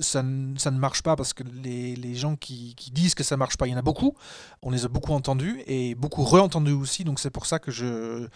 [0.00, 0.24] ça,
[0.56, 3.58] ça ne marche pas parce que les, les gens qui, qui, disent que ça marche
[3.58, 4.16] pas, il y en a beaucoup.
[4.62, 7.04] On les a beaucoup entendus et beaucoup re-entendus aussi.
[7.04, 8.26] Donc c'est pour ça que je,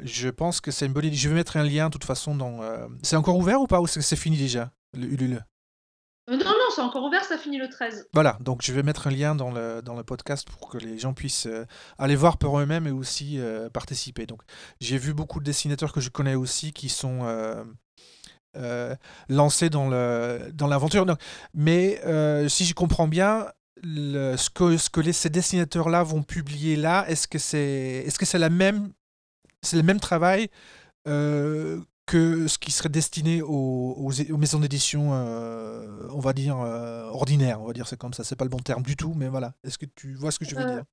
[0.00, 1.16] je pense que c'est une bonne idée.
[1.16, 2.60] Je vais mettre un lien de toute façon dans...
[2.60, 5.44] Euh, c'est encore ouvert ou pas ou c'est fini déjà le Ulule?
[6.26, 8.08] Non, non, c'est encore ouvert, ça finit le 13.
[8.14, 11.46] Voilà, donc je vais mettre un lien dans le, podcast pour que les gens puissent
[11.46, 11.66] euh,
[11.98, 14.26] aller voir pour eux-mêmes et aussi euh, participer.
[14.80, 17.24] J'ai vu beaucoup de dessinateurs que je connais aussi qui sont
[19.28, 21.04] lancés dans l'aventure.
[21.52, 22.00] Mais
[22.48, 23.46] si je comprends bien,
[23.82, 24.48] ce
[24.88, 30.48] que, ces dessinateurs-là vont publier là, est-ce que c'est le même travail
[32.06, 37.60] que ce qui serait destiné aux, aux, maisons d'édition, euh, on va dire, euh, ordinaires,
[37.62, 39.54] on va dire c'est comme ça, c'est pas le bon terme du tout, mais voilà.
[39.64, 40.84] Est-ce que tu vois ce que je veux euh, dire?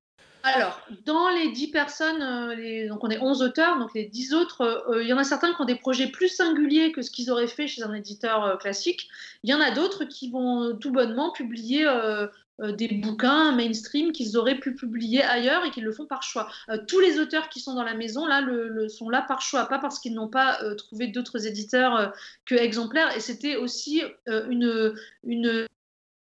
[0.44, 4.98] Alors, dans les 10 personnes, les, donc on est 11 auteurs, donc les 10 autres,
[5.00, 7.46] il y en a certains qui ont des projets plus singuliers que ce qu'ils auraient
[7.46, 9.08] fait chez un éditeur classique.
[9.44, 12.26] Il y en a d'autres qui vont tout bonnement publier euh,
[12.70, 16.50] des bouquins mainstream qu'ils auraient pu publier ailleurs et qu'ils le font par choix.
[16.70, 19.66] Euh, tous les auteurs qui sont dans la maison là le, sont là par choix,
[19.66, 22.14] pas parce qu'ils n'ont pas euh, trouvé d'autres éditeurs
[22.46, 23.16] que exemplaires.
[23.16, 24.94] Et c'était aussi une,
[25.24, 25.68] une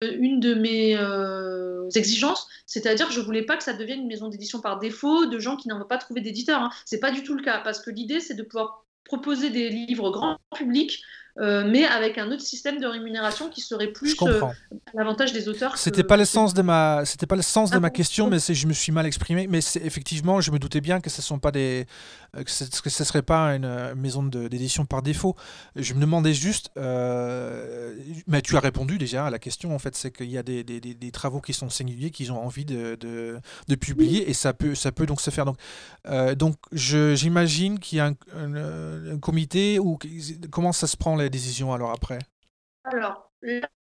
[0.01, 0.97] une de mes
[1.95, 5.57] exigences, c'est-à-dire je voulais pas que ça devienne une maison d'édition par défaut de gens
[5.57, 6.59] qui n'en pas trouvé d'éditeur.
[6.59, 6.69] Hein.
[6.85, 10.09] C'est pas du tout le cas, parce que l'idée c'est de pouvoir proposer des livres
[10.09, 11.03] grand public
[11.39, 14.41] euh, mais avec un autre système de rémunération qui serait plus euh,
[14.93, 15.77] l'avantage des auteurs.
[15.77, 18.39] C'était pas le sens de ma, c'était pas le sens de ah ma question, mais
[18.39, 19.47] je me suis mal exprimé.
[19.47, 21.85] Mais effectivement, je me doutais bien que ce sont pas des,
[22.35, 25.35] euh, que ce ne serait pas une maison d'édition par défaut.
[25.75, 29.73] Je me demandais juste, mais tu as répondu déjà à la question.
[29.73, 32.43] En fait, c'est qu'il y a des, des, des, travaux qui sont singuliers, qu'ils ont
[32.43, 35.45] envie de, de, de publier, et ça peut, ça peut donc se faire.
[35.45, 35.57] Donc,
[36.35, 39.97] donc j'imagine qu'il y a un, un, un comité ou
[40.49, 42.19] comment ça se prend les décisions alors après?
[42.83, 43.31] Alors,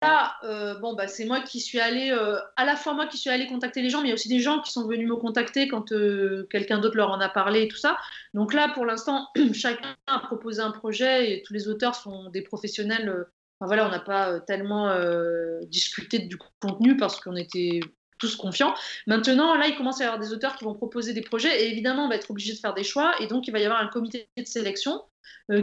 [0.01, 3.17] là, euh, bon, bah, c'est moi qui suis allée, euh, à la fois moi qui
[3.17, 5.07] suis allée contacter les gens, mais il y a aussi des gens qui sont venus
[5.07, 7.97] me contacter quand euh, quelqu'un d'autre leur en a parlé et tout ça.
[8.33, 12.41] Donc là, pour l'instant, chacun a proposé un projet et tous les auteurs sont des
[12.41, 13.25] professionnels.
[13.59, 14.95] voilà, on n'a pas tellement
[15.65, 17.79] discuté du contenu parce qu'on était
[18.19, 18.73] tous confiants.
[19.05, 21.71] Maintenant, là, il commence à y avoir des auteurs qui vont proposer des projets et
[21.71, 23.79] évidemment, on va être obligé de faire des choix et donc il va y avoir
[23.79, 25.03] un comité de sélection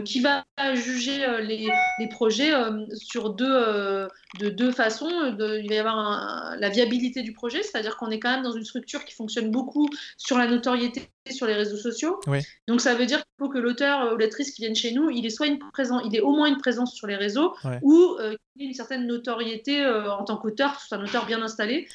[0.03, 1.69] qui va juger euh, les,
[2.09, 4.07] projets euh, sur deux,
[4.39, 5.09] de deux façons.
[5.09, 8.65] il va y avoir la viabilité du projet, c'est-à-dire qu'on est quand même dans une
[8.65, 9.87] structure qui fonctionne beaucoup
[10.17, 12.19] sur la notoriété sur les réseaux sociaux.
[12.67, 15.25] Donc ça veut dire qu'il faut que l'auteur ou l'autrice qui vienne chez nous, il
[15.25, 18.15] est soit une présence, il est au moins une présence sur les réseaux ou
[18.53, 21.87] qu'il ait une certaine notoriété en tant qu'auteur, soit un auteur bien installé.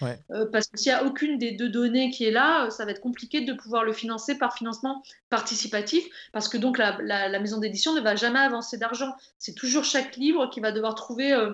[0.52, 3.00] parce que s'il n'y a aucune des deux données qui est là, ça va être
[3.00, 7.94] compliqué de pouvoir le financer par financement participatif, parce que donc la, la maison d'édition
[7.94, 9.14] ne va jamais avancer d'argent.
[9.38, 11.52] C'est toujours chaque livre qui va devoir trouver euh,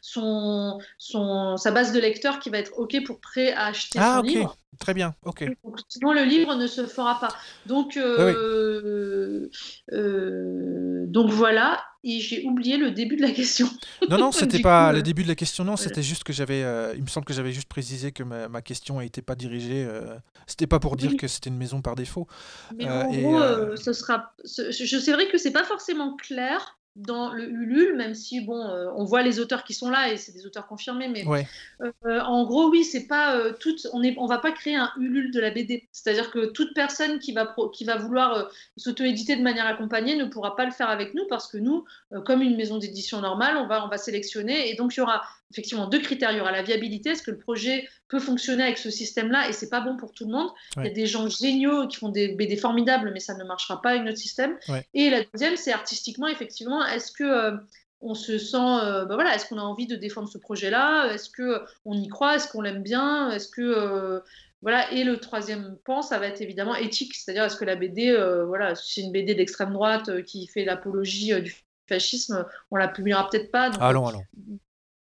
[0.00, 4.18] son, son, sa base de lecteurs qui va être OK pour prêt à acheter ah,
[4.18, 4.56] son livre.
[4.78, 5.44] Très bien, ok.
[5.88, 7.34] sinon, le livre ne se fera pas.
[7.66, 9.48] Donc, euh,
[9.92, 11.82] euh, donc voilà.
[12.04, 13.68] Et j'ai oublié le début de la question.
[14.08, 15.64] Non, non, c'était pas le début de la question.
[15.64, 16.60] Non, c'était juste que j'avais.
[16.94, 19.88] il me semble que j'avais juste précisé que ma, ma question n'était pas dirigée.
[20.46, 22.28] c'était pas pour dire que c'était une maison par défaut.
[22.76, 24.32] Mais en gros, ce sera.
[24.44, 28.90] Je sais vrai que c'est pas forcément clair dans le Ulule, même si bon, euh,
[28.96, 31.24] on voit les auteurs qui sont là et c'est des auteurs confirmés, mais
[31.80, 34.90] euh, en gros, oui, c'est pas euh, toute, on est, on va pas créer un
[34.98, 35.88] Ulule de la BD.
[35.92, 40.56] C'est-à-dire que toute personne qui va qui va vouloir s'auto-éditer de manière accompagnée ne pourra
[40.56, 41.84] pas le faire avec nous parce que nous,
[42.24, 45.22] comme une maison d'édition normale, on va on va sélectionner et donc il y aura
[45.50, 46.32] effectivement deux critères.
[46.32, 49.52] Il y aura la viabilité, est-ce que le projet peut fonctionner avec ce système-là et
[49.52, 50.50] c'est pas bon pour tout le monde.
[50.76, 53.80] Il y a des gens géniaux qui font des BD formidables, mais ça ne marchera
[53.80, 54.56] pas avec notre système.
[54.94, 57.56] Et la deuxième, c'est artistiquement, effectivement, est-ce que euh,
[58.00, 61.12] on se sent, euh, bah voilà, est-ce qu'on a envie de défendre ce projet-là?
[61.12, 62.36] Est-ce que on y croit?
[62.36, 63.30] Est-ce qu'on l'aime bien?
[63.30, 64.20] Est-ce que euh,
[64.62, 68.12] voilà, et le troisième point, ça va être évidemment éthique, c'est-à-dire est-ce que la BD,
[68.46, 71.54] voilà, si c'est une BD d'extrême droite qui fait l'apologie du
[71.88, 73.70] fascisme, on la publiera peut-être pas.
[73.80, 74.24] allons, allons.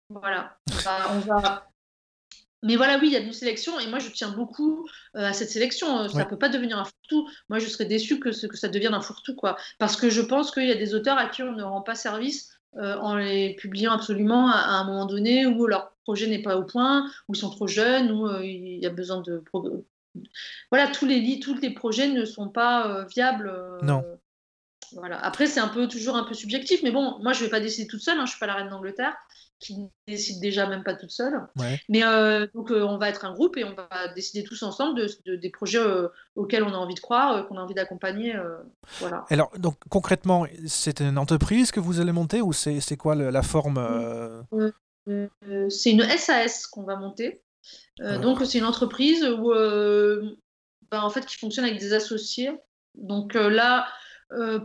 [0.09, 0.57] Voilà,
[1.11, 1.69] on va,
[2.63, 5.33] Mais voilà, oui, il y a une sélection et moi je tiens beaucoup euh, à
[5.33, 5.99] cette sélection.
[5.99, 7.29] Euh, ça ne peut pas devenir un fourre-tout.
[7.47, 9.55] Moi je serais déçue que, que ça devienne un fourre-tout, quoi.
[9.77, 11.93] Parce que je pense qu'il y a des auteurs à qui on ne rend pas
[11.93, 16.57] service euh, en les publiant absolument à, un moment donné où leur projet n'est pas
[16.57, 19.43] au point, où ils sont trop jeunes, où il y a besoin de.
[20.71, 23.53] Voilà, tous les, tous les projets ne sont pas viables.
[23.83, 24.03] non.
[24.93, 25.23] Voilà.
[25.23, 27.59] Après, c'est un peu toujours un peu subjectif, mais bon, moi je ne vais pas
[27.59, 29.15] décider toute seule, hein, je ne suis pas la reine d'Angleterre
[29.59, 31.41] qui décide déjà même pas toute seule.
[31.89, 34.99] Mais euh, donc euh, on va être un groupe et on va décider tous ensemble
[35.25, 38.35] de, des projets euh, auxquels on a envie de croire, qu'on a envie d'accompagner.
[38.99, 39.25] voilà.
[39.29, 44.45] Alors donc concrètement, c'est une entreprise que vous allez monter ou c'est quoi la forme
[45.05, 47.41] C'est une SAS qu'on va monter.
[48.21, 52.51] donc c'est une entreprise où, ben, en fait qui fonctionne avec des associés.
[52.95, 53.87] Donc là,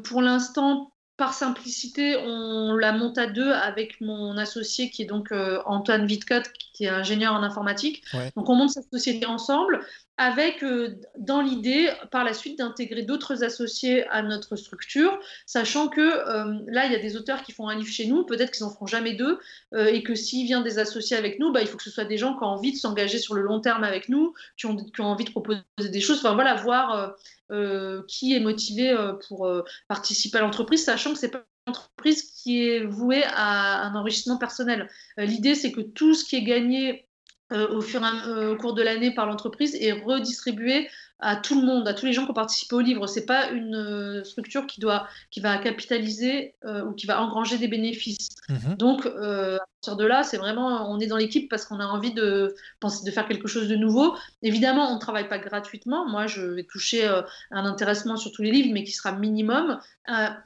[0.05, 5.31] pour l'instant, par simplicité, on la monte à deux avec mon associé qui est donc
[5.31, 8.05] euh, Antoine Wittcott, qui est ingénieur en informatique.
[8.37, 9.81] Donc on monte cette société ensemble
[10.17, 16.01] avec euh, dans l'idée par la suite d'intégrer d'autres associés à notre structure, sachant que
[16.01, 18.65] euh, là il y a des auteurs qui font un livre chez nous, peut-être qu'ils
[18.65, 19.41] n'en feront jamais deux,
[19.77, 22.19] et que s'il vient des associés avec nous, bah, il faut que ce soit des
[22.19, 25.01] gens qui ont envie de s'engager sur le long terme avec nous, qui ont, qui
[25.01, 27.17] ont envie de proposer des choses, enfin voilà, voir
[27.51, 32.23] euh, qui est motivé euh, pour euh, participer à l'entreprise, sachant que c'est pas entreprise
[32.23, 34.89] qui est vouée à un enrichissement personnel.
[35.17, 37.09] L'idée, c'est que tout ce qui est gagné
[37.51, 40.89] au, fur et au cours de l'année par l'entreprise est redistribué
[41.21, 43.07] à tout le monde, à tous les gens qui ont participé au livre.
[43.07, 47.57] C'est pas une euh, structure qui doit, qui va capitaliser euh, ou qui va engranger
[47.57, 48.29] des bénéfices.
[48.49, 48.75] Mhm.
[48.77, 51.87] Donc, euh, à partir de là, c'est vraiment, on est dans l'équipe parce qu'on a
[51.87, 54.17] envie de penser, de faire quelque chose de nouveau.
[54.43, 56.07] Évidemment, on ne travaille pas gratuitement.
[56.07, 57.07] Moi, je vais toucher
[57.51, 59.79] un intéressement sur tous les livres, mais qui sera minimum.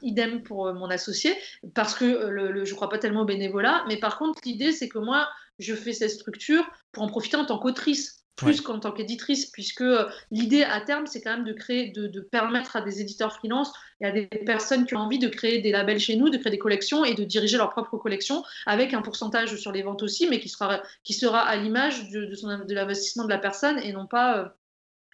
[0.01, 1.35] idem pour mon associé,
[1.73, 3.83] parce que le, je ne crois pas tellement au bénévolat.
[3.87, 7.45] Mais par contre, l'idée, c'est que moi, je fais cette structure pour en profiter en
[7.45, 11.53] tant qu'autrice plus qu'en tant qu'éditrice, puisque euh, l'idée à terme, c'est quand même de
[11.53, 13.71] créer, de, permettre à des éditeurs freelance
[14.01, 16.51] et à des personnes qui ont envie de créer des labels chez nous, de créer
[16.51, 20.27] des collections et de diriger leur propre collection avec un pourcentage sur les ventes aussi,
[20.29, 23.93] mais qui sera, qui sera à l'image de, de, de l'investissement de la personne et
[23.93, 24.55] non pas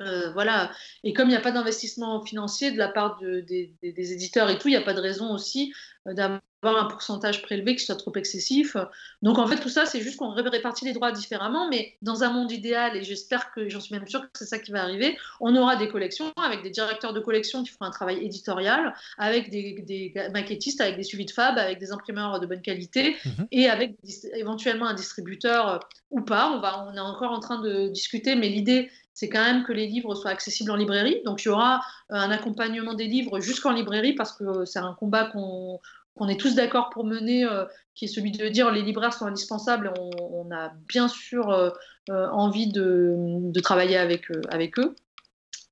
[0.02, 0.72] euh, voilà.
[1.04, 4.68] Et comme il n'y a pas d'investissement financier de la part des, éditeurs et tout,
[4.68, 5.74] il n'y a pas de raison aussi
[6.08, 8.76] euh, d'avoir un pourcentage prélevé qui soit trop excessif.
[9.22, 12.32] Donc en fait, tout ça, c'est juste qu'on répartit les droits différemment, mais dans un
[12.32, 15.18] monde idéal, et j'espère que j'en suis même sûre que c'est ça qui va arriver,
[15.40, 19.50] on aura des collections avec des directeurs de collection qui feront un travail éditorial, avec
[19.50, 23.48] des, maquettistes, avec des suivis de fab, avec des imprimeurs de bonne qualité, mhm.
[23.52, 23.96] et avec
[24.34, 25.78] éventuellement un distributeur euh,
[26.10, 26.52] ou pas.
[26.52, 29.72] On, va, on est encore en train de discuter, mais l'idée, c'est quand même que
[29.72, 31.22] les livres soient accessibles en librairie.
[31.24, 31.78] Donc il y aura
[32.12, 35.80] euh, un accompagnement des livres jusqu'en librairie parce que c'est un combat qu'on
[36.28, 37.64] est tous d'accord pour mener, euh,
[37.96, 39.94] qui est celui de dire les libraires sont indispensables.
[39.98, 41.72] On, a bien sûr euh,
[42.10, 44.96] envie de, travailler avec, eux.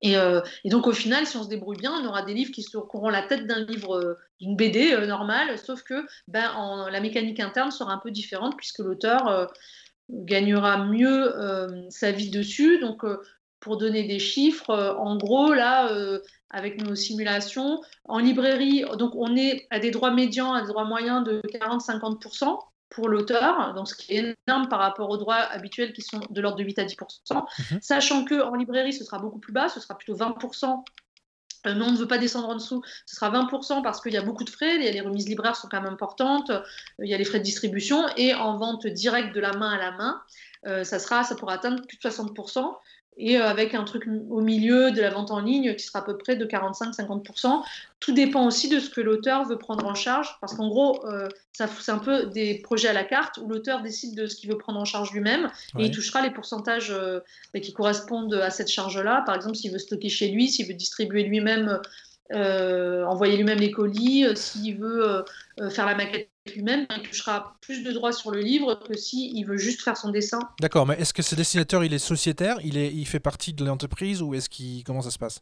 [0.01, 0.15] Et,
[0.65, 3.23] donc au final, si on se débrouille bien, on aura des livres qui, auront la
[3.23, 7.99] tête d'un livre, d'une BD normale, sauf que ben, en, la mécanique interne sera un
[7.99, 9.49] peu différente puisque l'auteur
[10.09, 12.79] gagnera mieux euh, sa vie dessus.
[12.79, 13.21] Donc, euh,
[13.59, 15.89] pour donner des chiffres, euh, en gros, là,
[16.49, 20.85] avec nos simulations, en librairie, donc on est à des droits médians, à des droits
[20.85, 25.93] moyens de 40-50% pour l'auteur, donc ce qui est énorme par rapport aux droits habituels
[25.93, 27.79] qui sont de l'ordre de 8 à 10%, mhm.
[27.81, 30.83] sachant que en librairie, ce sera beaucoup plus bas, ce sera plutôt 20%
[31.65, 32.83] euh, mais on ne veut pas descendre en dessous.
[33.05, 34.77] Ce sera 20% parce qu'il y a beaucoup de frais.
[34.77, 36.49] Les remises libraires sont quand même importantes.
[36.49, 36.61] Euh,
[36.99, 38.05] il y a les frais de distribution.
[38.17, 40.21] Et en vente directe de la main à la main,
[40.65, 42.75] euh, ça, sera, ça pourra atteindre plus de 60%
[43.17, 46.01] et euh, avec un truc au milieu de la vente en ligne qui sera à
[46.01, 47.63] peu près de 45-50%.
[47.99, 51.29] Tout dépend aussi de ce que l'auteur veut prendre en charge, parce qu'en gros, euh,
[51.53, 54.57] c'est un peu des projets à la carte où l'auteur décide de ce qu'il veut
[54.57, 55.49] prendre en charge lui-même
[55.79, 57.21] et il touchera les pourcentages euh,
[57.61, 59.23] qui correspondent à cette charge-là.
[59.25, 61.79] Par exemple, s'il veut stocker chez lui, s'il veut distribuer lui-même
[62.33, 65.23] euh, envoyer lui-même les colis, s'il veut
[65.69, 69.57] faire la maquette lui-même, il touchera plus de droits sur le livre que s'il veut
[69.57, 70.39] juste faire son dessin.
[70.59, 73.63] D'accord, mais est-ce que ce dessinateur, il est sociétaire, il, est, il fait partie de
[73.65, 75.41] l'entreprise ou est-ce qu'il comment ça se passe?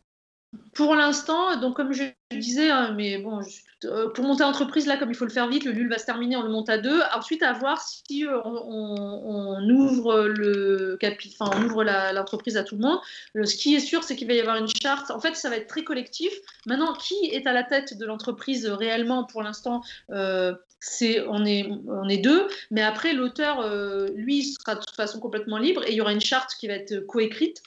[0.73, 3.39] Pour l'instant, donc comme je disais, hein, mais bon,
[3.85, 6.05] euh, pour monter entreprise, là, comme il faut le faire vite, le LUL va se
[6.05, 7.01] terminer, on le monte à deux.
[7.15, 10.99] Ensuite, à voir si euh, on, ouvre le
[11.39, 12.99] enfin, on ouvre l'entreprise à tout le monde.
[13.33, 15.09] ce qui est sûr, c'est qu'il va y avoir une charte.
[15.09, 16.33] En fait, ça va être très collectif.
[16.65, 21.69] Maintenant, qui est à la tête de l'entreprise réellement Pour l'instant, euh, c'est on est
[21.87, 23.69] on est deux, mais après l'auteur,
[24.15, 26.73] lui, sera de toute façon complètement libre et il y aura une charte qui va
[26.73, 27.61] être coécrite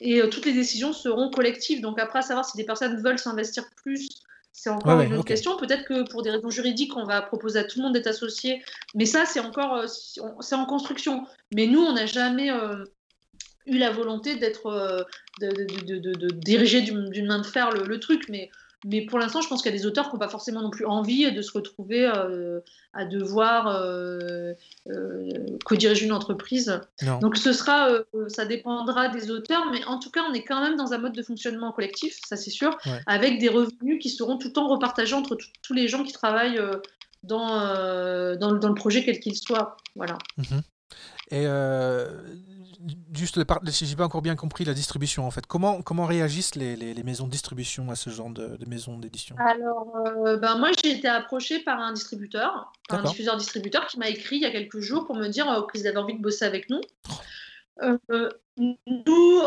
[0.00, 1.80] et euh, toutes les décisions seront collectives.
[1.80, 4.08] Donc après, à savoir si des personnes veulent s'investir plus,
[4.52, 5.56] c'est encore une autre question.
[5.56, 8.62] Peut-être que pour des raisons juridiques, on va proposer à tout le monde d'être associé,
[8.94, 9.86] mais ça, c'est encore euh,
[10.40, 11.26] c'est en construction.
[11.54, 12.84] Mais nous, on n'a jamais euh,
[13.66, 15.06] eu la volonté d'être
[15.40, 18.50] de, de, de, de, diriger d'une main de fer le, le truc, mais
[18.84, 20.70] mais pour l'instant, je pense qu'il y a des auteurs qui n'ont pas forcément non
[20.70, 22.60] plus envie de se retrouver euh,
[22.92, 24.52] à devoir euh,
[24.88, 25.30] euh,
[25.64, 26.80] co-diriger une entreprise.
[27.20, 27.88] Donc ce sera,
[28.28, 31.14] ça dépendra des auteurs, mais en tout cas, on est quand même dans un mode
[31.14, 35.14] de fonctionnement collectif, ça c'est sûr, avec des revenus qui seront tout le temps repartagés
[35.14, 36.60] entre tous les gens qui travaillent
[37.22, 39.76] dans, dans, le projet quel qu'il soit.
[39.94, 40.18] Voilà.
[40.36, 40.62] Mhm.
[41.30, 41.46] Et
[43.14, 46.76] juste, si j'ai pas encore bien compris la distribution, en fait, comment, comment réagissent les,
[46.76, 49.36] les, maisons de distribution à ce genre de, de maisons d'édition?
[49.38, 54.36] Alors, euh, ben moi, j'ai été approchée par un distributeur, un diffuseur-distributeur qui m'a écrit
[54.36, 56.70] il y a quelques jours pour me dire euh, qu'ils avaient envie de bosser avec
[56.70, 56.80] nous.
[57.82, 59.42] Euh, nous,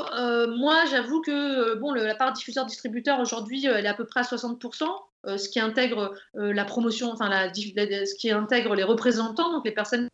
[0.57, 4.83] moi, j'avoue que bon, la part diffuseur-distributeur aujourd'hui, elle est à peu près à 60%,
[5.25, 10.09] ce qui intègre la promotion, enfin, la, ce qui intègre les représentants, donc les personnes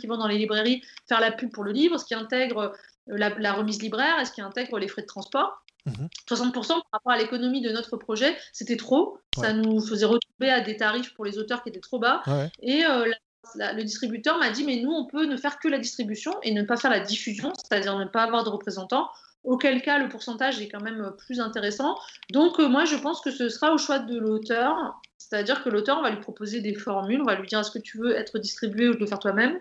[0.00, 2.72] qui vont dans les librairies faire la pub pour le livre, ce qui intègre
[3.10, 5.64] euh, la, remise libraire et ce qui intègre les frais de transport.
[5.86, 6.52] 60% mhm.
[6.52, 9.18] par rapport à l'économie de notre projet, c'était trop.
[9.36, 12.22] Ça nous faisait retrouver à des tarifs pour les auteurs qui étaient trop bas.
[12.62, 13.10] Et euh,
[13.56, 16.62] le distributeur m'a dit, mais nous, on peut ne faire que la distribution et ne
[16.62, 19.08] pas faire la diffusion, c'est-à-dire ne pas avoir de représentants.
[19.44, 21.98] Auquel cas, le pourcentage est quand même plus intéressant.
[22.30, 25.00] Donc, euh, moi, je pense que ce sera au choix de l'auteur.
[25.18, 27.78] C'est-à-dire que l'auteur, on va lui proposer des formules, on va lui dire est-ce que
[27.78, 29.58] tu veux être distribué ou le faire toi-même?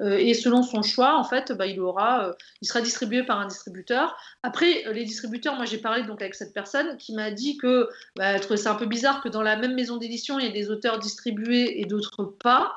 [0.00, 3.38] Euh, et selon son choix, en fait, bah, il aura, euh, il sera distribué par
[3.38, 4.16] un distributeur.
[4.42, 8.38] Après, les distributeurs, moi j'ai parlé donc avec cette personne qui m'a dit que bah,
[8.40, 10.70] trouvait ça un peu bizarre que dans la même maison d'édition, il y ait des
[10.70, 12.74] auteurs distribués et d'autres pas.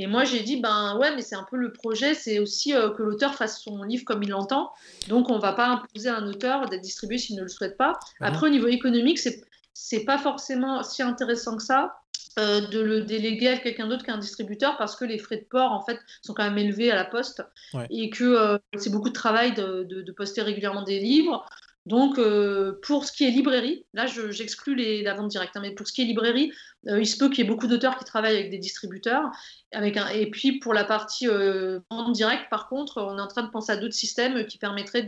[0.00, 2.88] Et moi, j'ai dit, ben ouais, mais c'est un peu le projet, c'est aussi euh,
[2.88, 4.70] que l'auteur fasse son livre comme il l'entend.
[5.08, 7.76] Donc, on ne va pas imposer à un auteur d'être distribué s'il ne le souhaite
[7.76, 7.98] pas.
[8.18, 9.42] Bah Après, au niveau économique, c'est
[9.72, 12.00] c'est pas forcément si intéressant que ça.
[12.38, 15.72] Euh, de le déléguer à quelqu'un d'autre qu'un distributeur parce que les frais de port
[15.72, 17.42] en fait sont quand même élevés à la poste
[17.90, 21.44] et que euh, c'est beaucoup de travail de, poster régulièrement des livres.
[21.86, 25.88] Donc, euh, pour ce qui est librairie, là, j'exclus la vente directe, hein, mais pour
[25.88, 26.52] ce qui est librairie,
[26.84, 29.30] il se peut qu'il y ait beaucoup d'auteurs qui travaillent avec des distributeurs.
[29.72, 33.72] Et puis, pour la partie vente directe, par contre, on est en train de penser
[33.72, 35.04] à d'autres systèmes qui permettraient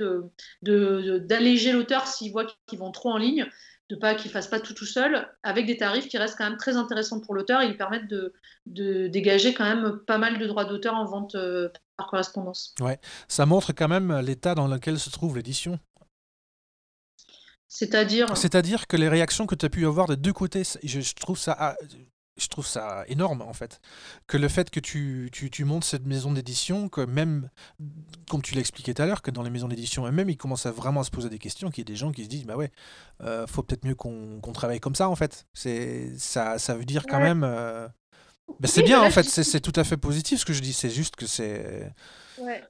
[0.62, 3.46] d'alléger de, l'auteur s'il voit qu'ils vont trop en ligne
[3.92, 6.58] de pas qu'il fasse pas tout tout seul, avec des tarifs qui restent quand même
[6.58, 7.62] très intéressants pour l'auteur.
[7.62, 8.32] Ils permettent de,
[8.66, 12.74] de, dégager quand même pas mal de droits d'auteur en vente euh, par correspondance.
[12.80, 12.98] Ouais,
[13.28, 15.78] ça montre quand même l'état dans lequel se trouve l'édition.
[17.74, 21.38] C'est-à-dire C'est-à-dire que les réactions que tu as pu avoir des deux côtés, je trouve
[21.38, 21.74] ça ah,
[22.36, 23.80] je trouve ça énorme en fait.
[24.26, 27.48] Que le fait que tu, tu, montes cette maison d'édition, que même,
[28.28, 30.70] comme tu l'expliquais tout à l'heure, que dans les maisons d'édition eux-mêmes, ils commencent à
[30.70, 32.70] vraiment se poser des questions, qu'il y ait des gens qui se disent, bah ouais,
[33.22, 35.46] euh, faut peut-être mieux qu'on travaille comme ça en fait.
[35.54, 37.42] C'est ça, ça veut dire quand même.
[37.42, 37.88] Euh,
[38.60, 40.90] bah, c'est bien en fait, c'est tout à fait positif ce que je dis, c'est
[40.90, 41.90] juste que c'est.
[42.36, 42.62] Ouais.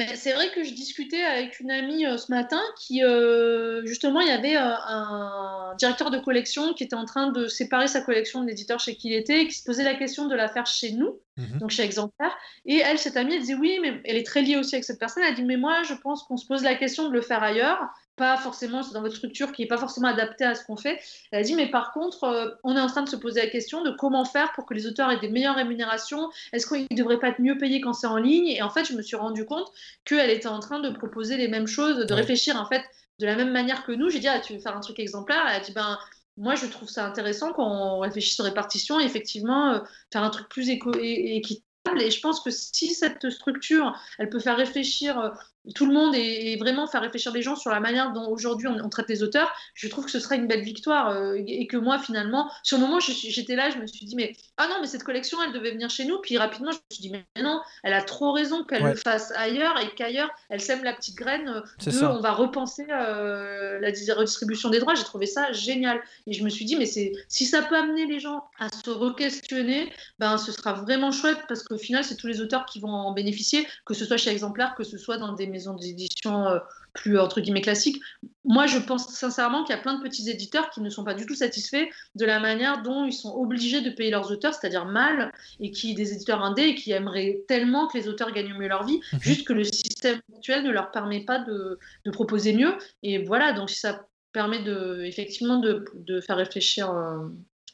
[0.00, 4.20] Mais c'est vrai que je discutais avec une amie euh, ce matin qui, euh, justement,
[4.20, 8.00] il y avait euh, un directeur de collection qui était en train de séparer sa
[8.00, 10.48] collection de l'éditeur chez qui il était et qui se posait la question de la
[10.48, 11.58] faire chez nous, mhm.
[11.58, 12.34] donc chez Exemplaire.
[12.64, 14.98] Et elle, cette amie, elle disait oui, mais elle est très liée aussi avec cette
[14.98, 15.22] personne.
[15.22, 17.80] Elle dit mais moi, je pense qu'on se pose la question de le faire ailleurs
[18.20, 21.00] pas forcément dans votre structure qui n'est pas forcément adaptée à ce qu'on fait.
[21.32, 23.46] Elle a dit, mais par contre, euh, on est en train de se poser la
[23.46, 26.28] question de comment faire pour que les auteurs aient des meilleures rémunérations.
[26.52, 28.48] Est-ce qu'ils ne devraient pas être mieux payés quand c'est en ligne?
[28.48, 29.72] Et en fait, je me suis rendu compte
[30.04, 32.84] qu'elle était en train de proposer les mêmes choses, de réfléchir en fait
[33.20, 34.10] de la même manière que nous.
[34.10, 35.42] J'ai dit, ah, tu veux faire un truc exemplaire?
[35.48, 35.98] Elle a dit, ben
[36.36, 39.78] moi, je trouve ça intéressant qu'on réfléchisse aux répartitions et effectivement euh,
[40.12, 42.02] faire un truc plus éco équitable.
[42.02, 45.30] Et je pense que si cette structure, elle peut faire réfléchir euh,
[45.74, 48.88] tout le monde et, vraiment faire réfléchir les gens sur la manière dont aujourd'hui on,
[48.88, 51.98] traite les auteurs, je trouve que ce serait une belle victoire euh, et que moi
[51.98, 55.04] finalement, sur le moment j'étais là, je me suis dit mais ah non mais cette
[55.04, 57.92] collection elle devait venir chez nous, puis rapidement je me suis dit mais non, elle
[57.92, 62.04] a trop raison qu'elle le fasse ailleurs et qu'ailleurs elle sème la petite graine de
[62.04, 64.94] on va repenser euh, la redistribution des droits.
[64.94, 66.00] J'ai trouvé ça génial.
[66.26, 68.90] Et je me suis dit mais c'est si ça peut amener les gens à se
[68.90, 72.88] re-questionner, ben ce sera vraiment chouette parce qu'au final c'est tous les auteurs qui vont
[72.88, 76.58] en bénéficier, que ce soit chez Exemplaire, que ce soit dans des maisons d'édition euh,
[76.92, 78.00] plus entre guillemets classiques.
[78.44, 81.14] Moi, je pense sincèrement qu'il y a plein de petits éditeurs qui ne sont pas
[81.14, 84.86] du tout satisfaits de la manière dont ils sont obligés de payer leurs auteurs, c'est-à-dire
[84.86, 88.68] mal, et qui des éditeurs indés et qui aimeraient tellement que les auteurs gagnent mieux
[88.68, 89.20] leur vie, mhm.
[89.20, 92.74] juste que le système actuel ne leur permet pas de, de, proposer mieux.
[93.02, 97.28] Et voilà, donc si ça permet de effectivement de, de faire réfléchir euh,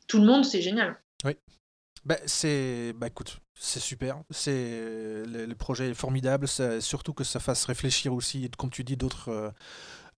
[0.08, 1.00] tout le monde, c'est génial.
[1.24, 1.32] Oui.
[2.04, 2.92] Bah, c'est.
[2.94, 4.18] Bah, écoute, c'est super.
[4.30, 4.52] C'est
[5.26, 6.46] le, projet est formidable.
[6.80, 9.30] surtout que ça fasse réfléchir aussi, comme tu dis, d'autres.
[9.30, 9.50] Euh,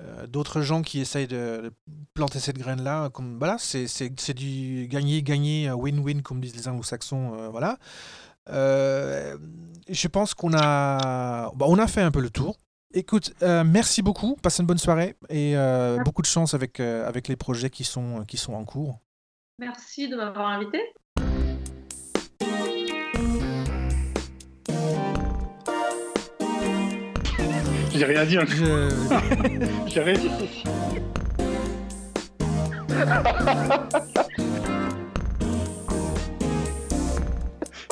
[0.03, 1.73] euh, d'autres gens qui essayent de
[2.13, 3.87] planter cette graine là comme voilà c'est,
[4.35, 7.79] du gagner gagner win-win comme disent les anglo-saxons euh, voilà
[8.47, 12.57] je pense qu'on a bah, on a fait un peu le tour
[12.93, 15.55] Écoute, merci beaucoup, passe une bonne soirée et
[16.05, 18.99] beaucoup de chance avec, avec les projets qui sont, qui sont en cours.
[19.59, 20.79] Merci de m'avoir invité.
[27.97, 28.37] J'ai rien dit.
[28.37, 28.45] Hein.
[29.87, 30.29] J'ai rien dit.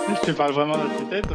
[0.07, 1.25] Je te parle vraiment dans ta tête.